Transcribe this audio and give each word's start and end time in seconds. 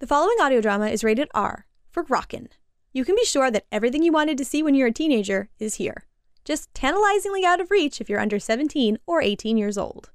The 0.00 0.08
following 0.08 0.36
audio 0.40 0.60
drama 0.60 0.88
is 0.88 1.04
rated 1.04 1.28
R 1.34 1.66
for 1.88 2.02
Rockin'. 2.02 2.48
You 2.92 3.04
can 3.04 3.14
be 3.14 3.24
sure 3.24 3.48
that 3.52 3.66
everything 3.70 4.02
you 4.02 4.10
wanted 4.10 4.36
to 4.38 4.44
see 4.44 4.60
when 4.60 4.74
you're 4.74 4.88
a 4.88 4.92
teenager 4.92 5.50
is 5.60 5.76
here. 5.76 6.04
Just 6.44 6.74
tantalizingly 6.74 7.44
out 7.44 7.60
of 7.60 7.70
reach 7.70 8.00
if 8.00 8.10
you're 8.10 8.18
under 8.18 8.40
17 8.40 8.98
or 9.06 9.22
18 9.22 9.56
years 9.56 9.78
old. 9.78 10.10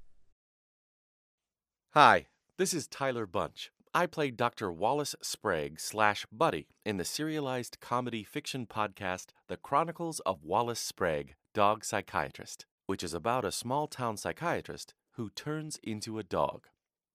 Hi, 1.94 2.28
this 2.58 2.74
is 2.74 2.88
Tyler 2.88 3.26
Bunch. 3.26 3.72
I 3.94 4.06
play 4.06 4.32
Dr. 4.32 4.70
Wallace 4.70 5.16
Sprague 5.22 5.80
slash 5.80 6.26
Buddy 6.30 6.68
in 6.86 6.98
the 6.98 7.06
serialized 7.06 7.80
comedy 7.80 8.26
fiction 8.26 8.68
podcast 8.68 9.28
The 9.48 9.56
Chronicles 9.56 10.20
of 10.26 10.44
Wallace 10.44 10.82
Sprague, 10.82 11.36
Dog 11.54 11.86
Psychiatrist, 11.86 12.66
which 12.86 13.02
is 13.02 13.14
about 13.14 13.46
a 13.46 13.52
small 13.52 13.88
town 13.88 14.18
psychiatrist 14.18 14.94
who 15.14 15.30
turns 15.30 15.80
into 15.82 16.20
a 16.20 16.24
dog 16.24 16.68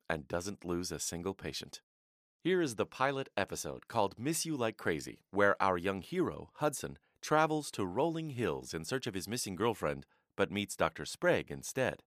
and 0.09 0.27
doesn't 0.27 0.65
lose 0.65 0.91
a 0.91 0.99
single 0.99 1.35
patient. 1.35 1.83
Here 2.45 2.61
is 2.61 2.75
the 2.75 2.85
pilot 2.85 3.31
episode 3.39 3.89
called 3.89 4.19
Miss 4.19 4.45
You 4.45 4.55
Like 4.55 4.77
Crazy, 4.77 5.23
where 5.31 5.57
our 5.63 5.79
young 5.79 6.03
hero, 6.03 6.51
Hudson, 6.57 6.99
travels 7.23 7.71
to 7.71 7.87
Rolling 7.87 8.29
Hills 8.29 8.75
in 8.75 8.85
search 8.85 9.07
of 9.07 9.15
his 9.15 9.27
missing 9.27 9.57
girlfriend, 9.57 10.05
but 10.37 10.53
meets 10.53 10.77
Dr. 10.77 11.07
Sprague 11.07 11.51
instead. 11.51 12.03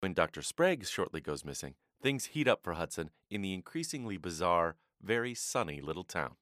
When 0.00 0.14
Dr. 0.14 0.40
Sprague 0.40 0.86
shortly 0.86 1.20
goes 1.20 1.44
missing, 1.44 1.74
things 2.00 2.24
heat 2.32 2.48
up 2.48 2.60
for 2.62 2.72
Hudson 2.72 3.10
in 3.30 3.42
the 3.42 3.52
increasingly 3.52 4.16
bizarre, 4.16 4.76
very 5.02 5.34
sunny 5.34 5.82
little 5.82 6.04
town. 6.04 6.36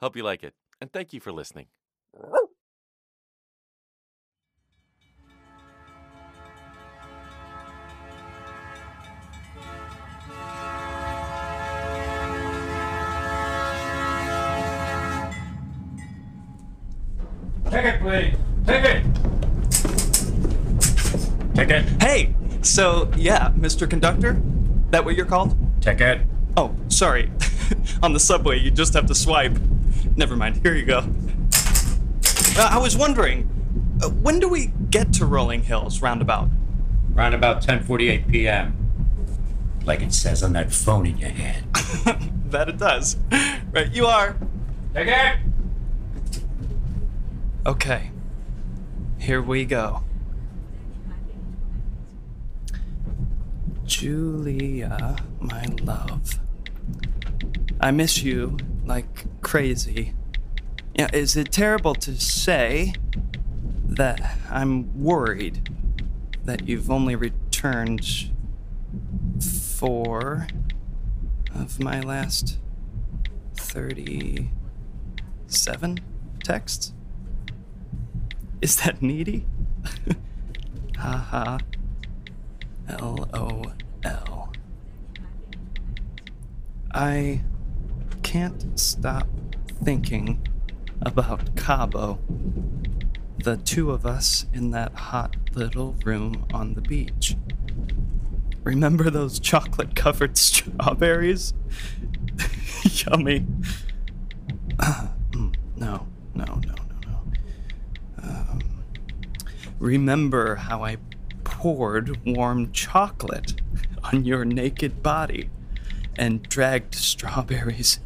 Hope 0.00 0.16
you 0.16 0.22
like 0.22 0.42
it, 0.42 0.54
and 0.80 0.90
thank 0.90 1.12
you 1.12 1.20
for 1.20 1.30
listening. 1.30 1.66
Ticket, 17.72 18.00
please. 18.02 18.34
Ticket. 18.66 19.02
Ticket. 21.54 22.02
Hey, 22.02 22.34
so 22.72 23.10
yeah, 23.16 23.50
Mr. 23.50 23.88
Conductor? 23.88 24.40
That 24.90 25.04
what 25.04 25.14
you're 25.14 25.26
called? 25.26 25.54
Ticket. 25.82 26.22
Oh, 26.56 26.74
sorry. 26.88 27.30
On 28.02 28.12
the 28.12 28.20
subway, 28.20 28.58
you 28.58 28.70
just 28.70 28.94
have 28.94 29.06
to 29.06 29.14
swipe. 29.14 29.58
Never 30.16 30.36
mind, 30.36 30.60
here 30.62 30.74
you 30.74 30.86
go. 30.86 31.04
Uh, 32.58 32.68
I 32.70 32.78
was 32.78 32.96
wondering, 32.96 33.48
uh, 34.02 34.08
when 34.08 34.38
do 34.38 34.48
we 34.48 34.72
get 34.90 35.12
to 35.14 35.26
Rolling 35.26 35.62
Hills 35.62 36.00
roundabout? 36.00 36.48
Round 37.12 37.34
about 37.34 37.62
10:48 37.62 38.28
p.m. 38.28 38.76
Like 39.84 40.00
it 40.00 40.14
says 40.14 40.42
on 40.42 40.54
that 40.54 40.72
phone 40.72 41.06
in 41.06 41.18
your 41.18 41.30
hand. 41.30 41.66
that 42.50 42.68
it 42.68 42.78
does. 42.78 43.16
Right, 43.72 43.92
you 43.92 44.06
are. 44.06 44.36
Ticket. 44.94 45.38
Okay. 47.66 48.10
Here 49.18 49.42
we 49.42 49.64
go. 49.64 50.04
Julia, 53.84 55.16
my 55.40 55.64
love. 55.82 56.38
I 57.80 57.90
miss 57.90 58.22
you 58.22 58.56
like 58.84 59.24
crazy. 59.40 60.14
Yeah, 60.94 61.08
is 61.12 61.36
it 61.36 61.50
terrible 61.50 61.96
to 61.96 62.14
say 62.20 62.94
that 63.84 64.38
I'm 64.50 65.02
worried 65.02 65.68
that 66.44 66.68
you've 66.68 66.90
only 66.90 67.16
returned 67.16 68.30
four 69.40 70.46
of 71.54 71.80
my 71.80 72.00
last 72.00 72.58
37 73.56 76.00
texts? 76.44 76.92
Is 78.60 78.76
that 78.76 79.00
needy? 79.02 79.46
ha 80.96 81.58
L 82.88 83.28
O 83.32 83.62
L. 84.04 84.52
I 86.92 87.42
can't 88.22 88.78
stop 88.78 89.26
thinking 89.82 90.46
about 91.00 91.56
Cabo. 91.56 92.18
The 93.42 93.56
two 93.56 93.90
of 93.90 94.06
us 94.06 94.46
in 94.52 94.70
that 94.70 94.94
hot 94.94 95.36
little 95.54 95.96
room 96.04 96.46
on 96.52 96.74
the 96.74 96.80
beach. 96.80 97.36
Remember 98.62 99.10
those 99.10 99.40
chocolate 99.40 99.96
covered 99.96 100.36
strawberries? 100.38 101.52
Yummy. 102.84 103.46
Mm, 104.78 105.54
no, 105.76 106.06
no, 106.34 106.44
no, 106.44 106.54
no, 106.64 106.74
no. 107.06 108.22
Um, 108.22 108.60
remember 109.78 110.56
how 110.56 110.84
I 110.84 110.96
poured 111.62 112.26
warm 112.26 112.72
chocolate 112.72 113.60
on 114.02 114.24
your 114.24 114.44
naked 114.44 115.00
body 115.00 115.48
and 116.16 116.42
dragged 116.48 116.92
strawberries 116.92 118.00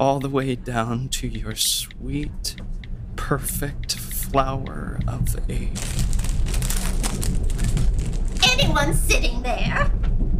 all 0.00 0.18
the 0.20 0.28
way 0.30 0.54
down 0.54 1.06
to 1.06 1.28
your 1.28 1.54
sweet, 1.54 2.56
perfect 3.14 3.94
flower 3.94 4.98
of 5.06 5.36
a. 5.50 5.68
Anyone 8.54 8.94
sitting 8.94 9.42
there? 9.42 9.84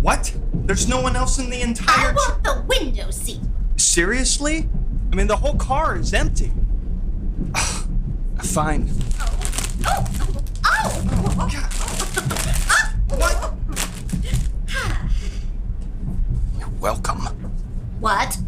What? 0.00 0.34
There's 0.54 0.88
no 0.88 1.02
one 1.02 1.16
else 1.16 1.38
in 1.38 1.50
the 1.50 1.60
entire. 1.60 2.12
I 2.12 2.14
want 2.14 2.44
the 2.44 2.64
window 2.66 3.10
seat. 3.10 3.42
Seriously? 3.76 4.70
I 5.12 5.16
mean, 5.16 5.26
the 5.26 5.36
whole 5.36 5.56
car 5.56 5.98
is 5.98 6.14
empty. 6.14 6.50
Fine. 8.42 8.88
Oh, 9.20 9.38
oh, 9.84 10.06
oh, 10.64 11.36
oh. 11.40 11.87
What? 13.08 13.54
You're 16.58 16.68
welcome. 16.80 17.20
What? 18.00 18.38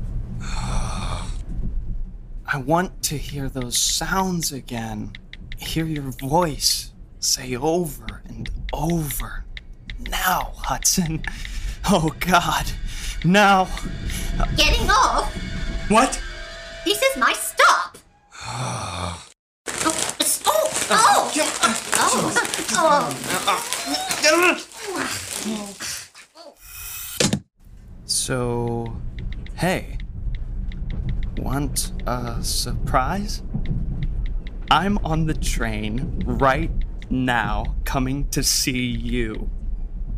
I 2.53 2.57
want 2.59 3.03
to 3.05 3.17
hear 3.17 3.49
those 3.49 3.79
sounds 3.79 4.53
again. 4.53 5.13
Hear 5.59 5.85
your 5.85 6.11
voice 6.11 6.93
say 7.21 7.55
over 7.55 8.23
and 8.29 8.51
over. 8.73 9.45
Now, 10.09 10.53
Hudson. 10.57 11.23
Oh, 11.89 12.15
God. 12.21 12.67
Now. 13.25 13.69
Getting 14.57 14.89
off? 14.91 15.33
What? 15.89 16.21
This 16.85 17.01
is 17.03 17.17
my 17.17 17.33
stop. 17.33 17.99
oh, 18.47 19.29
oh, 20.47 20.71
oh, 20.91 21.33
oh, 21.97 23.17
oh. 23.47 24.10
So, 28.05 28.97
hey, 29.55 29.99
want 31.39 31.93
a 32.07 32.43
surprise? 32.45 33.43
I'm 34.71 34.99
on 34.99 35.27
the 35.27 35.35
train 35.35 36.23
right 36.25 36.71
now 37.11 37.75
coming 37.85 38.29
to 38.29 38.45
see 38.45 38.87
you. 38.87 39.51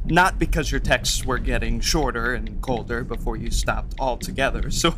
Not 0.04 0.38
because 0.38 0.70
your 0.70 0.80
texts 0.80 1.24
were 1.24 1.38
getting 1.38 1.80
shorter 1.80 2.34
and 2.34 2.60
colder 2.60 3.04
before 3.04 3.36
you 3.36 3.50
stopped 3.50 3.94
altogether. 3.98 4.70
So 4.70 4.94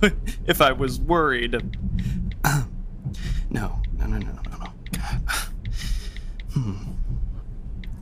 if 0.46 0.60
I 0.60 0.72
was 0.72 0.98
worried. 0.98 1.52
no, 2.44 2.66
no, 3.50 4.06
no, 4.06 4.06
no, 4.06 4.19
no, 4.19 4.42
no, 4.50 4.56
no. 4.58 4.69
Hmm. 6.52 6.94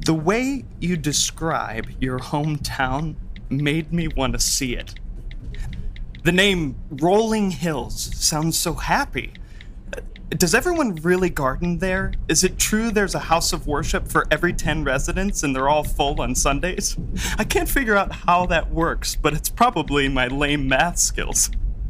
The 0.04 0.14
way 0.14 0.64
you 0.80 0.96
describe 0.96 1.88
your 2.00 2.18
hometown 2.18 3.14
made 3.48 3.92
me 3.92 4.08
want 4.08 4.32
to 4.32 4.40
see 4.40 4.74
it. 4.74 4.94
The 6.24 6.32
name 6.32 6.74
Rolling 6.90 7.52
Hills 7.52 8.10
sounds 8.16 8.58
so 8.58 8.74
happy. 8.74 9.32
Does 10.30 10.56
everyone 10.56 10.96
really 10.96 11.30
garden 11.30 11.78
there? 11.78 12.14
Is 12.26 12.42
it 12.42 12.58
true 12.58 12.90
there's 12.90 13.14
a 13.14 13.20
house 13.20 13.52
of 13.52 13.68
worship 13.68 14.08
for 14.08 14.26
every 14.28 14.52
10 14.52 14.82
residents 14.82 15.44
and 15.44 15.54
they're 15.54 15.68
all 15.68 15.84
full 15.84 16.20
on 16.20 16.34
Sundays? 16.34 16.96
I 17.38 17.44
can't 17.44 17.68
figure 17.68 17.96
out 17.96 18.10
how 18.10 18.46
that 18.46 18.72
works, 18.72 19.14
but 19.14 19.34
it's 19.34 19.50
probably 19.50 20.08
my 20.08 20.26
lame 20.26 20.66
math 20.66 20.98
skills. 20.98 21.48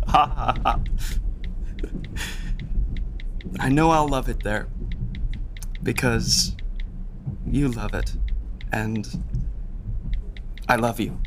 Ha 0.08 0.26
ha 0.26 0.54
ha. 0.62 0.81
I 3.58 3.70
know 3.70 3.90
I'll 3.90 4.08
love 4.08 4.28
it 4.28 4.42
there. 4.42 4.66
Because 5.82 6.56
you 7.52 7.69
love 7.69 7.94
it. 7.94 8.14
And 8.72 9.06
I 10.69 10.76
love 10.76 10.99
you. 10.99 11.20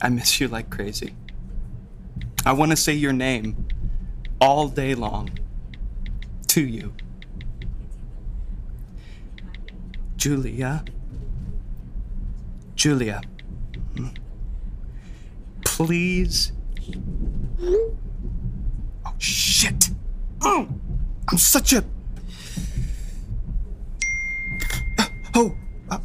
I 0.00 0.08
miss 0.10 0.40
you 0.40 0.48
like 0.48 0.70
crazy. 0.70 1.14
I 2.46 2.52
want 2.52 2.70
to 2.70 2.76
say 2.76 2.92
your 2.92 3.12
name 3.12 3.66
all 4.40 4.68
day 4.68 4.94
long 4.94 5.30
to 6.48 6.60
you. 6.60 6.94
Julia. 10.16 10.84
Julia. 12.76 13.22
Please 15.64 16.52
Oh, 19.06 19.14
shit. 19.18 19.90
Oh, 20.42 20.68
I'm 21.28 21.38
such 21.38 21.72
a. 21.72 21.84
Oh. 25.34 25.56
uh, 25.90 25.98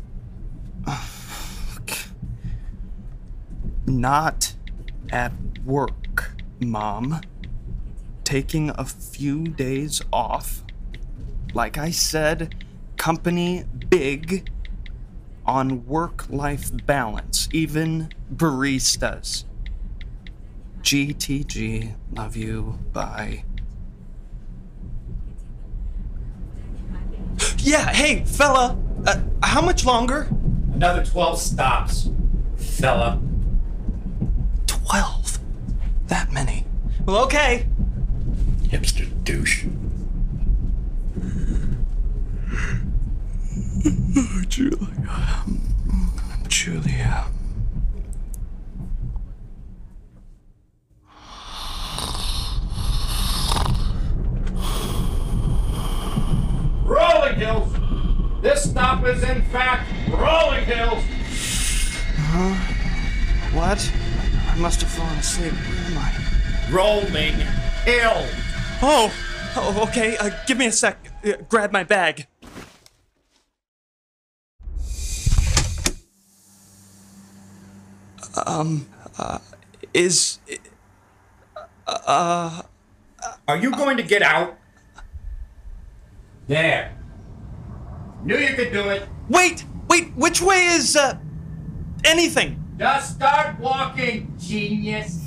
uh. 0.87 1.05
Not 3.85 4.53
at 5.11 5.31
work, 5.65 6.31
Mom. 6.59 7.21
Taking 8.23 8.69
a 8.71 8.85
few 8.85 9.43
days 9.43 10.01
off. 10.11 10.63
Like 11.53 11.77
I 11.77 11.91
said, 11.91 12.65
company 12.97 13.65
big 13.89 14.49
on 15.45 15.85
work 15.87 16.29
life 16.29 16.69
balance, 16.85 17.49
even 17.51 18.09
baristas. 18.33 19.45
GTG, 20.81 21.95
love 22.13 22.35
you, 22.35 22.79
bye. 22.93 23.43
Yeah, 27.57 27.91
hey, 27.91 28.23
fella, 28.25 28.77
uh, 29.05 29.19
how 29.43 29.61
much 29.61 29.85
longer? 29.85 30.27
Another 30.73 31.03
12 31.05 31.39
stops, 31.39 32.09
fella. 32.57 33.19
12. 34.67 35.39
That 36.07 36.31
many. 36.31 36.65
Well, 37.05 37.23
okay. 37.25 37.67
Hipster 38.63 39.07
douche. 39.23 39.65
Julia. 44.49 45.45
Julia. 46.47 47.25
Rolling 56.85 57.35
Hills! 57.35 57.73
This 58.41 58.69
stop 58.69 59.05
is 59.05 59.23
in 59.23 59.41
fact 59.43 59.89
Rolling 60.09 60.65
Hills! 60.65 61.03
What? 63.53 63.91
I 64.47 64.48
must 64.59 64.81
have 64.81 64.91
fallen 64.91 65.17
asleep. 65.17 65.53
Where 65.53 65.85
am 65.85 65.97
I? 65.97 66.71
Rolling 66.71 67.35
Hill! 67.85 68.27
Oh! 68.81 69.11
Oh, 69.55 69.87
okay. 69.87 70.17
Uh, 70.17 70.29
give 70.45 70.57
me 70.57 70.67
a 70.67 70.71
sec. 70.71 70.97
Uh, 71.25 71.33
grab 71.47 71.71
my 71.71 71.83
bag. 71.83 72.27
Um, 78.45 78.87
uh, 79.17 79.39
is. 79.93 80.39
Uh. 81.87 82.61
Are 83.47 83.57
you 83.57 83.71
going 83.71 83.97
to 83.97 84.03
get 84.03 84.21
out? 84.21 84.57
There. 86.47 86.95
Knew 88.23 88.37
you 88.37 88.53
could 88.55 88.71
do 88.71 88.89
it. 88.89 89.07
Wait! 89.29 89.65
Wait! 89.87 90.13
Which 90.15 90.41
way 90.41 90.67
is, 90.67 90.95
uh. 90.95 91.17
anything? 92.03 92.68
Just 92.79 93.15
start 93.15 93.59
walking, 93.59 94.33
genius. 94.39 95.19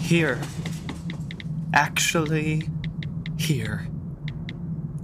Here. 0.00 0.40
Actually, 1.72 2.68
here. 3.38 3.86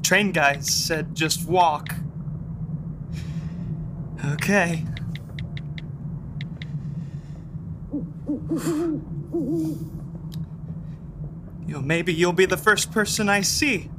Train 0.03 0.33
guys 0.33 0.69
said 0.69 1.15
just 1.15 1.49
walk. 1.49 1.95
Okay. 4.33 4.85
You 11.69 11.75
know, 11.75 11.81
maybe 11.81 12.13
you'll 12.13 12.33
be 12.33 12.47
the 12.47 12.57
first 12.57 12.91
person 12.91 13.29
I 13.29 13.43
see. 13.43 13.91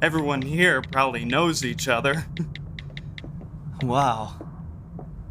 Everyone 0.00 0.42
here 0.42 0.80
probably 0.80 1.24
knows 1.24 1.64
each 1.64 1.88
other. 1.88 2.26
wow. 3.82 4.36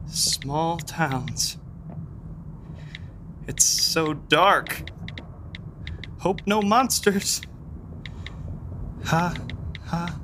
Small 0.07 0.77
towns. 0.77 1.57
It's 3.47 3.63
so 3.63 4.13
dark. 4.13 4.89
Hope 6.19 6.41
no 6.45 6.61
monsters. 6.61 7.41
Ha, 9.05 9.33
ha. 9.85 10.19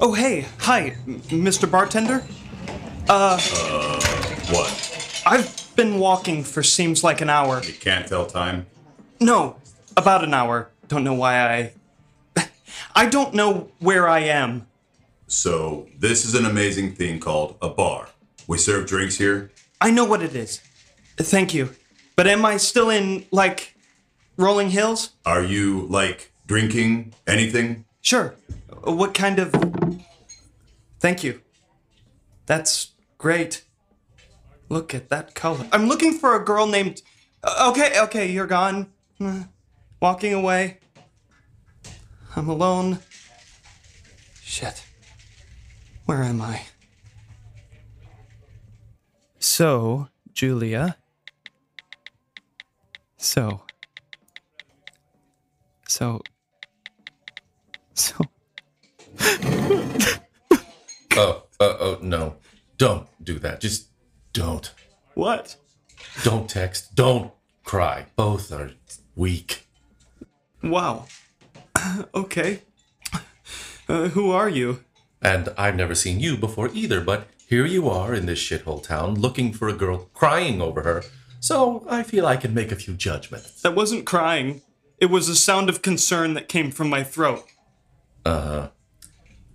Oh, 0.00 0.14
hey, 0.14 0.46
hi, 0.60 0.96
Mr. 1.06 1.70
Bartender. 1.70 2.24
Uh. 3.10 3.38
Uh, 3.52 4.00
what? 4.50 4.87
I've 5.28 5.76
been 5.76 5.98
walking 5.98 6.42
for 6.42 6.62
seems 6.62 7.04
like 7.04 7.20
an 7.20 7.28
hour. 7.28 7.62
You 7.62 7.74
can't 7.74 8.08
tell 8.08 8.24
time? 8.24 8.64
No, 9.20 9.56
about 9.94 10.24
an 10.24 10.32
hour. 10.32 10.70
Don't 10.88 11.04
know 11.04 11.12
why 11.12 11.72
I. 12.36 12.46
I 12.94 13.06
don't 13.06 13.34
know 13.34 13.70
where 13.78 14.08
I 14.08 14.20
am. 14.20 14.66
So, 15.26 15.86
this 15.98 16.24
is 16.24 16.34
an 16.34 16.46
amazing 16.46 16.94
thing 16.94 17.20
called 17.20 17.56
a 17.60 17.68
bar. 17.68 18.08
We 18.46 18.56
serve 18.56 18.86
drinks 18.86 19.18
here. 19.18 19.50
I 19.82 19.90
know 19.90 20.06
what 20.06 20.22
it 20.22 20.34
is. 20.34 20.62
Thank 21.18 21.52
you. 21.52 21.74
But 22.16 22.26
am 22.26 22.46
I 22.46 22.56
still 22.56 22.88
in, 22.88 23.26
like, 23.30 23.76
Rolling 24.38 24.70
Hills? 24.70 25.10
Are 25.26 25.44
you, 25.44 25.86
like, 25.90 26.32
drinking 26.46 27.12
anything? 27.26 27.84
Sure. 28.00 28.34
What 28.82 29.12
kind 29.12 29.38
of. 29.38 29.54
Thank 31.00 31.22
you. 31.22 31.42
That's 32.46 32.92
great. 33.18 33.64
Look 34.68 34.94
at 34.94 35.08
that 35.08 35.34
color. 35.34 35.66
I'm 35.72 35.86
looking 35.88 36.12
for 36.12 36.34
a 36.36 36.44
girl 36.44 36.66
named. 36.66 37.02
Uh, 37.42 37.70
Okay, 37.70 37.98
okay, 38.00 38.30
you're 38.30 38.46
gone. 38.46 38.92
Walking 40.00 40.34
away. 40.34 40.78
I'm 42.36 42.48
alone. 42.48 42.98
Shit. 44.42 44.84
Where 46.04 46.22
am 46.22 46.40
I? 46.40 46.62
So, 49.38 50.08
Julia. 50.32 50.96
So. 53.16 53.62
So. 55.88 56.22
So. 57.94 58.24
Oh, 61.20 61.42
uh, 61.58 61.76
oh, 61.80 61.98
no. 62.00 62.36
Don't 62.76 63.08
do 63.24 63.40
that. 63.40 63.60
Just 63.60 63.87
don't. 64.38 64.72
What? 65.14 65.56
Don't 66.22 66.48
text. 66.48 66.94
Don't 66.94 67.32
cry. 67.64 68.06
Both 68.14 68.52
are 68.52 68.70
weak. 69.16 69.66
Wow. 70.62 71.06
okay. 72.14 72.62
Uh, 73.88 74.08
who 74.08 74.30
are 74.30 74.48
you? 74.48 74.84
And 75.20 75.48
I've 75.58 75.74
never 75.74 75.94
seen 75.94 76.20
you 76.20 76.36
before 76.36 76.70
either, 76.72 77.00
but 77.00 77.26
here 77.48 77.66
you 77.66 77.88
are 77.88 78.14
in 78.14 78.26
this 78.26 78.38
shithole 78.38 78.82
town 78.82 79.16
looking 79.16 79.52
for 79.52 79.68
a 79.68 79.72
girl 79.72 80.08
crying 80.14 80.62
over 80.62 80.82
her. 80.82 81.02
So 81.40 81.84
I 81.88 82.02
feel 82.02 82.26
I 82.26 82.36
can 82.36 82.54
make 82.54 82.70
a 82.70 82.76
few 82.76 82.94
judgments. 82.94 83.62
That 83.62 83.74
wasn't 83.74 84.06
crying. 84.06 84.62
It 84.98 85.06
was 85.06 85.28
a 85.28 85.34
sound 85.36 85.68
of 85.68 85.82
concern 85.82 86.34
that 86.34 86.48
came 86.48 86.70
from 86.70 86.88
my 86.88 87.02
throat. 87.02 87.44
Uh, 88.24 88.68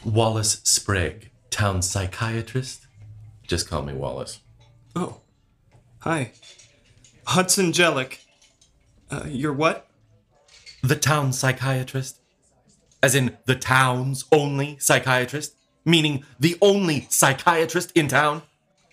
Wallace 0.04 0.62
Sprague, 0.64 1.30
town 1.50 1.82
psychiatrist. 1.82 2.88
Just 3.48 3.70
call 3.70 3.84
me 3.84 3.94
Wallace. 3.94 4.40
Oh. 4.96 5.22
Hi. 6.00 6.32
Hudson 7.26 7.72
Jellick. 7.72 8.20
Uh, 9.10 9.24
you're 9.28 9.54
what? 9.54 9.88
The 10.82 10.96
town 10.96 11.34
psychiatrist? 11.34 12.20
As 13.02 13.16
in 13.16 13.38
the 13.46 13.56
town's 13.56 14.26
only 14.32 14.78
psychiatrist? 14.80 15.56
Meaning 15.86 16.24
the 16.40 16.58
only 16.62 17.08
psychiatrist 17.10 17.92
in 17.96 18.08
town? 18.08 18.44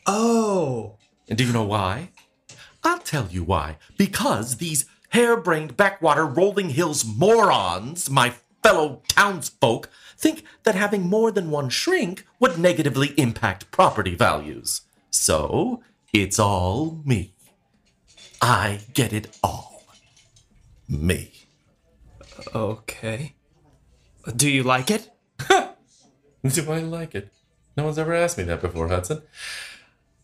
Oh. 0.06 0.96
And 1.28 1.36
do 1.36 1.44
you 1.44 1.52
know 1.52 1.64
why? 1.64 2.10
I'll 2.82 2.98
tell 2.98 3.28
you 3.28 3.44
why. 3.44 3.76
Because 3.98 4.56
these 4.56 4.86
harebrained 5.10 5.76
backwater 5.76 6.24
rolling 6.24 6.70
hills 6.70 7.04
morons, 7.04 8.08
my 8.08 8.34
fellow 8.62 9.02
townsfolk, 9.08 9.90
think 10.16 10.44
that 10.64 10.74
having 10.74 11.02
more 11.02 11.30
than 11.30 11.50
one 11.50 11.68
shrink 11.68 12.26
would 12.38 12.58
negatively 12.58 13.08
impact 13.18 13.70
property 13.70 14.14
values. 14.14 14.82
So, 15.10 15.82
it's 16.12 16.38
all 16.38 17.00
me. 17.04 17.32
I 18.42 18.80
get 18.94 19.12
it 19.12 19.36
all. 19.42 19.84
Me. 20.88 21.32
Okay. 22.54 23.34
Do 24.34 24.50
you 24.50 24.62
like 24.62 24.90
it? 24.90 25.10
Do 25.48 26.72
I 26.72 26.80
like 26.80 27.14
it? 27.14 27.32
No 27.76 27.84
one's 27.84 27.98
ever 27.98 28.14
asked 28.14 28.38
me 28.38 28.44
that 28.44 28.60
before, 28.60 28.88
Hudson. 28.88 29.22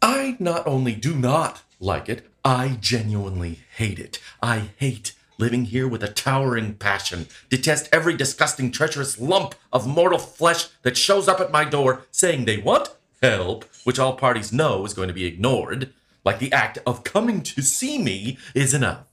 I 0.02 0.36
not 0.38 0.66
only 0.66 0.94
do 0.94 1.14
not 1.14 1.62
like 1.80 2.08
it, 2.08 2.26
I 2.44 2.78
genuinely 2.80 3.60
hate 3.76 3.98
it. 3.98 4.20
I 4.42 4.70
hate 4.76 5.14
living 5.38 5.66
here 5.66 5.86
with 5.86 6.02
a 6.02 6.08
towering 6.08 6.74
passion, 6.74 7.26
detest 7.48 7.88
every 7.92 8.16
disgusting, 8.16 8.70
treacherous 8.70 9.20
lump 9.20 9.54
of 9.72 9.86
mortal 9.86 10.18
flesh 10.18 10.68
that 10.82 10.96
shows 10.96 11.28
up 11.28 11.40
at 11.40 11.52
my 11.52 11.64
door 11.64 12.02
saying 12.10 12.44
they 12.44 12.58
want 12.58 12.90
help, 13.22 13.64
which 13.84 13.98
all 13.98 14.14
parties 14.14 14.52
know 14.52 14.84
is 14.84 14.94
going 14.94 15.08
to 15.08 15.14
be 15.14 15.24
ignored, 15.24 15.92
like 16.24 16.38
the 16.38 16.52
act 16.52 16.78
of 16.86 17.04
coming 17.04 17.42
to 17.42 17.62
see 17.62 17.98
me 17.98 18.38
is 18.54 18.74
enough. 18.74 19.04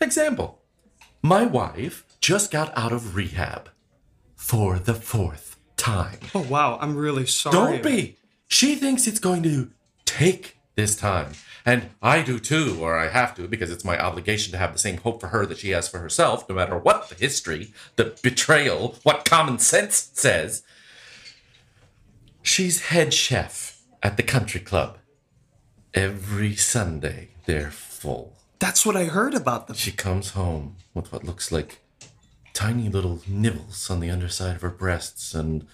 Example 0.00 0.60
My 1.22 1.44
wife 1.44 2.04
just 2.20 2.50
got 2.50 2.76
out 2.76 2.92
of 2.92 3.16
rehab 3.16 3.70
for 4.34 4.78
the 4.78 4.94
fourth 4.94 5.56
time. 5.76 6.18
Oh 6.34 6.46
wow, 6.48 6.78
I'm 6.80 6.96
really 6.96 7.26
sorry. 7.26 7.52
Don't 7.52 7.82
be. 7.82 8.16
She 8.48 8.76
thinks 8.76 9.06
it's 9.06 9.18
going 9.18 9.42
to 9.44 9.70
take 10.04 10.56
this 10.76 10.96
time. 10.96 11.32
And 11.64 11.90
I 12.00 12.22
do 12.22 12.38
too, 12.38 12.78
or 12.80 12.96
I 12.96 13.08
have 13.08 13.34
to, 13.36 13.48
because 13.48 13.72
it's 13.72 13.84
my 13.84 13.98
obligation 13.98 14.52
to 14.52 14.58
have 14.58 14.72
the 14.72 14.78
same 14.78 14.98
hope 14.98 15.20
for 15.20 15.28
her 15.28 15.44
that 15.46 15.58
she 15.58 15.70
has 15.70 15.88
for 15.88 15.98
herself, 15.98 16.48
no 16.48 16.54
matter 16.54 16.78
what 16.78 17.08
the 17.08 17.16
history, 17.16 17.72
the 17.96 18.16
betrayal, 18.22 18.96
what 19.02 19.24
common 19.24 19.58
sense 19.58 20.10
says. 20.14 20.62
She's 22.46 22.86
head 22.86 23.12
chef 23.12 23.82
at 24.04 24.16
the 24.16 24.22
country 24.22 24.60
club. 24.60 24.98
Every 25.92 26.54
Sunday, 26.54 27.30
they're 27.44 27.72
full. 27.72 28.36
That's 28.60 28.86
what 28.86 28.96
I 28.96 29.06
heard 29.06 29.34
about 29.34 29.66
them. 29.66 29.74
She 29.74 29.90
comes 29.90 30.30
home 30.30 30.76
with 30.94 31.12
what 31.12 31.24
looks 31.24 31.50
like 31.50 31.80
tiny 32.54 32.88
little 32.88 33.20
nibbles 33.26 33.90
on 33.90 33.98
the 33.98 34.10
underside 34.10 34.54
of 34.54 34.62
her 34.62 34.70
breasts 34.70 35.34
and 35.34 35.66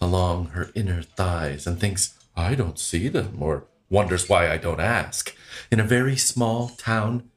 along 0.00 0.46
her 0.48 0.70
inner 0.74 1.00
thighs 1.00 1.64
and 1.64 1.78
thinks, 1.78 2.18
I 2.36 2.56
don't 2.56 2.78
see 2.78 3.06
them, 3.06 3.40
or 3.40 3.68
wonders 3.88 4.28
why 4.28 4.50
I 4.50 4.58
don't 4.58 4.80
ask. 4.80 5.32
In 5.70 5.78
a 5.78 5.84
very 5.84 6.16
small 6.16 6.70
town, 6.70 7.30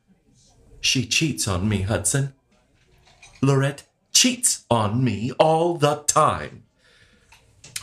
she 0.82 1.06
cheats 1.06 1.48
on 1.48 1.70
me, 1.70 1.84
Hudson. 1.84 2.34
Lorette 3.40 3.84
cheats 4.12 4.66
on 4.72 5.04
me 5.04 5.32
all 5.40 5.78
the 5.78 6.04
time. 6.08 6.64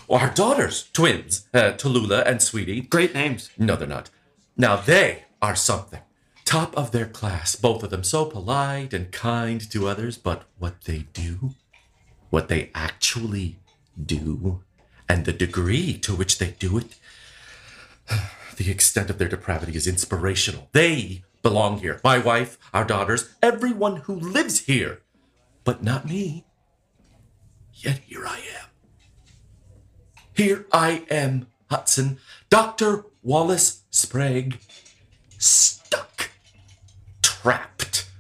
Our 0.09 0.31
daughters, 0.31 0.89
twins, 0.93 1.49
uh, 1.53 1.73
Tallulah 1.73 2.25
and 2.27 2.41
Sweetie, 2.41 2.83
Great 2.83 3.13
names. 3.13 3.51
no, 3.59 3.75
they're 3.75 3.89
not. 3.89 4.11
Now 4.57 4.77
they 4.77 5.25
are 5.43 5.57
something. 5.57 6.01
Top 6.45 6.77
of 6.77 6.93
their 6.93 7.07
class, 7.07 7.57
both 7.57 7.83
of 7.83 7.91
them 7.91 8.05
so 8.05 8.25
polite 8.25 8.95
and 8.95 9.11
kind 9.11 9.61
to 9.71 9.89
others, 9.89 10.17
but 10.17 10.45
what 10.59 10.83
they 10.83 11.07
do, 11.13 11.55
what 12.31 12.49
they 12.49 12.71
actually 12.73 13.59
do, 14.01 14.63
and 15.09 15.25
the 15.25 15.33
degree 15.33 15.99
to 15.99 16.15
which 16.15 16.39
they 16.39 16.53
do 16.53 16.79
it, 16.79 16.95
the 18.57 18.71
extent 18.71 19.11
of 19.11 19.19
their 19.19 19.29
depravity 19.29 19.75
is 19.77 19.89
inspirational. 19.89 20.69
They 20.73 21.25
belong 21.43 21.79
here. 21.81 22.01
My 22.05 22.19
wife, 22.19 22.59
our 22.73 22.85
daughters, 22.85 23.35
everyone 23.43 23.97
who 23.97 24.15
lives 24.15 24.67
here, 24.67 25.01
but 25.65 25.83
not 25.83 26.07
me. 26.09 26.45
Yet 27.75 27.99
here 28.07 28.25
I 28.25 28.37
am. 28.39 28.69
Here 30.37 30.67
I 30.71 31.03
am, 31.09 31.47
Hudson, 31.71 32.19
Dr. 32.51 33.07
Wallace 33.23 33.85
Sprague, 33.91 34.59
stuck, 35.39 36.29
trapped 37.23 38.11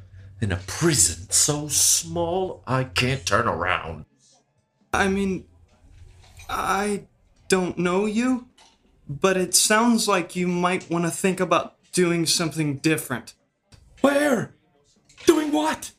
in 0.40 0.50
a 0.50 0.56
prison 0.66 1.28
so 1.30 1.68
small 1.68 2.62
I 2.66 2.84
can't 2.84 3.26
turn 3.26 3.46
around. 3.46 4.06
I 4.94 5.08
mean, 5.08 5.44
I 6.48 7.04
don't 7.48 7.76
know 7.76 8.06
you, 8.06 8.48
but 9.06 9.36
it 9.36 9.54
sounds 9.54 10.08
like 10.08 10.34
you 10.34 10.48
might 10.48 10.88
want 10.88 11.04
to 11.04 11.10
think 11.10 11.38
about 11.38 11.76
doing 11.92 12.24
something 12.24 12.76
different. 12.78 13.34
Where? 14.00 14.54
Doing 15.26 15.52
what? 15.52 15.90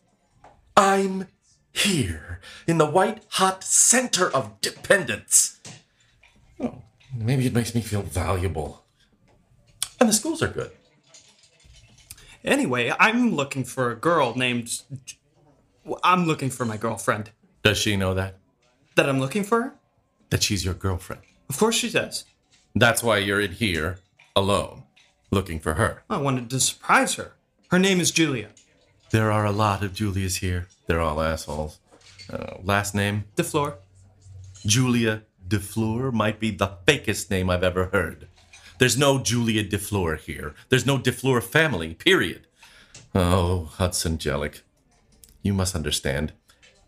I'm 0.75 1.27
here 1.71 2.41
in 2.65 2.79
the 2.79 2.89
white 2.89 3.23
hot 3.29 3.63
center 3.63 4.31
of 4.31 4.59
dependence. 4.61 5.56
Oh, 6.59 6.81
maybe 7.15 7.45
it 7.45 7.53
makes 7.53 7.73
me 7.75 7.81
feel 7.81 8.01
valuable. 8.01 8.83
And 9.99 10.09
the 10.09 10.13
schools 10.13 10.41
are 10.41 10.47
good. 10.47 10.71
Anyway, 12.43 12.93
I'm 12.99 13.35
looking 13.35 13.63
for 13.63 13.91
a 13.91 13.95
girl 13.95 14.35
named. 14.35 14.81
I'm 16.03 16.25
looking 16.25 16.49
for 16.49 16.65
my 16.65 16.77
girlfriend. 16.77 17.31
Does 17.63 17.77
she 17.77 17.97
know 17.97 18.13
that? 18.13 18.37
That 18.95 19.09
I'm 19.09 19.19
looking 19.19 19.43
for? 19.43 19.61
her? 19.61 19.75
That 20.29 20.43
she's 20.43 20.63
your 20.63 20.73
girlfriend. 20.73 21.21
Of 21.49 21.57
course 21.57 21.75
she 21.75 21.89
does. 21.89 22.25
That's 22.75 23.01
why 23.01 23.17
you're 23.17 23.41
in 23.41 23.53
here 23.53 23.99
alone, 24.35 24.83
looking 25.31 25.59
for 25.59 25.75
her. 25.75 26.03
I 26.09 26.17
wanted 26.17 26.49
to 26.49 26.59
surprise 26.59 27.15
her. 27.15 27.33
Her 27.69 27.79
name 27.79 27.99
is 27.99 28.11
Julia. 28.11 28.49
There 29.09 29.31
are 29.31 29.45
a 29.45 29.51
lot 29.51 29.83
of 29.83 29.93
Julias 29.93 30.37
here. 30.37 30.67
They're 30.85 31.01
all 31.01 31.21
assholes. 31.21 31.79
Uh, 32.31 32.57
last 32.63 32.93
name? 32.93 33.25
DeFleur. 33.35 33.75
Julia 34.65 35.23
DeFleur 35.47 36.11
might 36.11 36.39
be 36.39 36.51
the 36.51 36.77
fakest 36.85 37.29
name 37.29 37.49
I've 37.49 37.63
ever 37.63 37.85
heard. 37.85 38.27
There's 38.79 38.97
no 38.97 39.19
Julia 39.19 39.63
DeFleur 39.63 40.19
here. 40.19 40.53
There's 40.69 40.85
no 40.85 40.97
DeFleur 40.97 41.41
family, 41.41 41.93
period. 41.93 42.47
Oh, 43.15 43.65
Hudson 43.65 44.17
Jellick. 44.17 44.61
You 45.41 45.53
must 45.53 45.75
understand. 45.75 46.33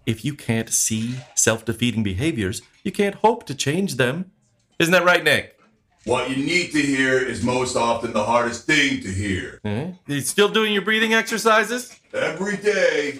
If 0.06 0.26
you 0.26 0.34
can't 0.34 0.70
see 0.70 1.20
self 1.36 1.66
defeating 1.66 2.04
behaviors, 2.04 2.62
you 2.84 2.92
can't 2.92 3.16
hope 3.16 3.46
to 3.48 3.56
change 3.56 3.96
them. 3.96 4.32
Isn't 4.78 4.92
that 4.92 5.06
right, 5.06 5.24
Nick? 5.24 5.60
What 6.06 6.30
you 6.30 6.38
need 6.38 6.72
to 6.72 6.82
hear 6.82 7.20
is 7.20 7.44
most 7.44 7.76
often 7.76 8.14
the 8.14 8.24
hardest 8.24 8.66
thing 8.66 9.02
to 9.02 9.10
hear. 9.10 9.60
Hmm? 9.64 9.92
You 10.12 10.22
still 10.22 10.50
doing 10.50 10.74
your 10.74 10.82
breathing 10.82 11.14
exercises? 11.14 12.00
Every 12.14 12.58
day. 12.58 13.20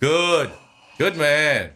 Good. 0.00 0.50
Good 0.98 1.16
man. 1.16 1.70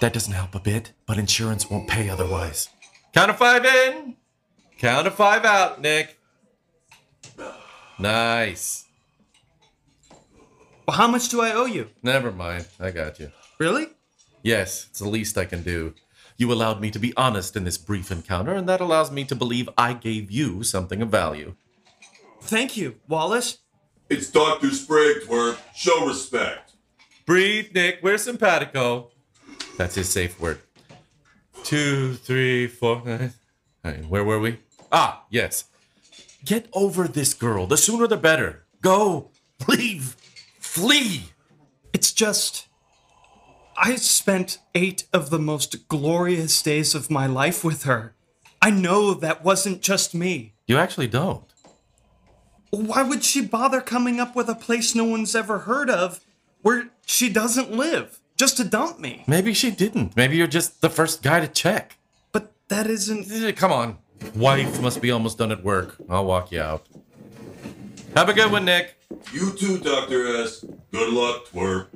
That 0.00 0.12
doesn't 0.12 0.32
help 0.32 0.54
a 0.54 0.60
bit, 0.60 0.92
but 1.06 1.18
insurance 1.18 1.68
won't 1.68 1.88
pay 1.88 2.08
otherwise. 2.08 2.68
Count 3.12 3.30
of 3.30 3.36
five 3.38 3.64
in. 3.64 4.16
Count 4.78 5.06
of 5.06 5.14
five 5.14 5.44
out, 5.44 5.80
Nick. 5.80 6.18
Nice. 7.98 8.84
Well, 10.86 10.96
how 10.96 11.08
much 11.08 11.28
do 11.28 11.40
I 11.40 11.52
owe 11.52 11.66
you? 11.66 11.90
Never 12.02 12.30
mind. 12.30 12.66
I 12.78 12.92
got 12.92 13.18
you. 13.18 13.32
Really? 13.58 13.88
Yes, 14.42 14.86
it's 14.88 15.00
the 15.00 15.08
least 15.08 15.36
I 15.36 15.44
can 15.44 15.62
do. 15.62 15.94
You 16.36 16.52
allowed 16.52 16.80
me 16.80 16.92
to 16.92 16.98
be 17.00 17.12
honest 17.16 17.56
in 17.56 17.64
this 17.64 17.76
brief 17.76 18.12
encounter, 18.12 18.54
and 18.54 18.68
that 18.68 18.80
allows 18.80 19.10
me 19.10 19.24
to 19.24 19.34
believe 19.34 19.68
I 19.76 19.94
gave 19.94 20.30
you 20.30 20.62
something 20.62 21.02
of 21.02 21.08
value. 21.08 21.56
Thank 22.40 22.76
you, 22.76 22.94
Wallace. 23.08 23.58
It's 24.08 24.30
Dr. 24.30 24.70
Sprague's 24.70 25.26
work. 25.28 25.58
Show 25.74 26.06
respect. 26.06 26.74
Breathe, 27.26 27.74
Nick. 27.74 27.98
We're 28.00 28.16
simpatico. 28.16 29.10
That's 29.78 29.94
his 29.94 30.08
safe 30.08 30.40
word. 30.40 30.58
Two, 31.62 32.14
three, 32.14 32.66
four. 32.66 33.00
right, 33.84 34.04
where 34.08 34.24
were 34.24 34.40
we? 34.40 34.58
Ah, 34.90 35.24
yes. 35.30 35.66
Get 36.44 36.68
over 36.72 37.06
this 37.06 37.32
girl. 37.32 37.68
The 37.68 37.76
sooner 37.76 38.08
the 38.08 38.16
better. 38.16 38.64
Go. 38.82 39.30
Leave. 39.68 40.16
Flee. 40.58 41.30
It's 41.92 42.12
just. 42.12 42.66
I 43.76 43.94
spent 43.94 44.58
eight 44.74 45.04
of 45.12 45.30
the 45.30 45.38
most 45.38 45.86
glorious 45.86 46.60
days 46.60 46.96
of 46.96 47.08
my 47.08 47.28
life 47.28 47.62
with 47.62 47.84
her. 47.84 48.16
I 48.60 48.70
know 48.70 49.14
that 49.14 49.44
wasn't 49.44 49.80
just 49.80 50.12
me. 50.12 50.54
You 50.66 50.76
actually 50.76 51.06
don't. 51.06 51.44
Why 52.70 53.04
would 53.04 53.22
she 53.22 53.46
bother 53.46 53.80
coming 53.80 54.18
up 54.18 54.34
with 54.34 54.48
a 54.48 54.56
place 54.56 54.96
no 54.96 55.04
one's 55.04 55.36
ever 55.36 55.60
heard 55.60 55.88
of 55.88 56.18
where 56.62 56.90
she 57.06 57.28
doesn't 57.28 57.70
live 57.70 58.18
just 58.38 58.56
to 58.56 58.64
dump 58.64 58.98
me? 58.98 59.24
Maybe 59.26 59.52
she 59.52 59.70
didn't. 59.70 60.16
Maybe 60.16 60.36
you're 60.36 60.46
just 60.46 60.80
the 60.80 60.88
first 60.88 61.22
guy 61.22 61.40
to 61.40 61.48
check. 61.48 61.98
But 62.32 62.52
that 62.68 62.86
isn't. 62.86 63.30
Eh, 63.30 63.52
Come 63.52 63.72
on. 63.72 63.98
Wife 64.34 64.80
must 64.80 65.00
be 65.02 65.10
almost 65.10 65.38
done 65.38 65.52
at 65.52 65.62
work. 65.62 65.96
I'll 66.08 66.24
walk 66.24 66.50
you 66.52 66.60
out. 66.60 66.86
Have 68.16 68.28
a 68.28 68.32
good 68.32 68.50
one, 68.50 68.64
Nick. 68.64 68.96
You 69.32 69.52
too, 69.52 69.78
Dr. 69.78 70.42
S. 70.42 70.64
Good 70.92 71.12
luck, 71.12 71.46
twerp. 71.52 71.86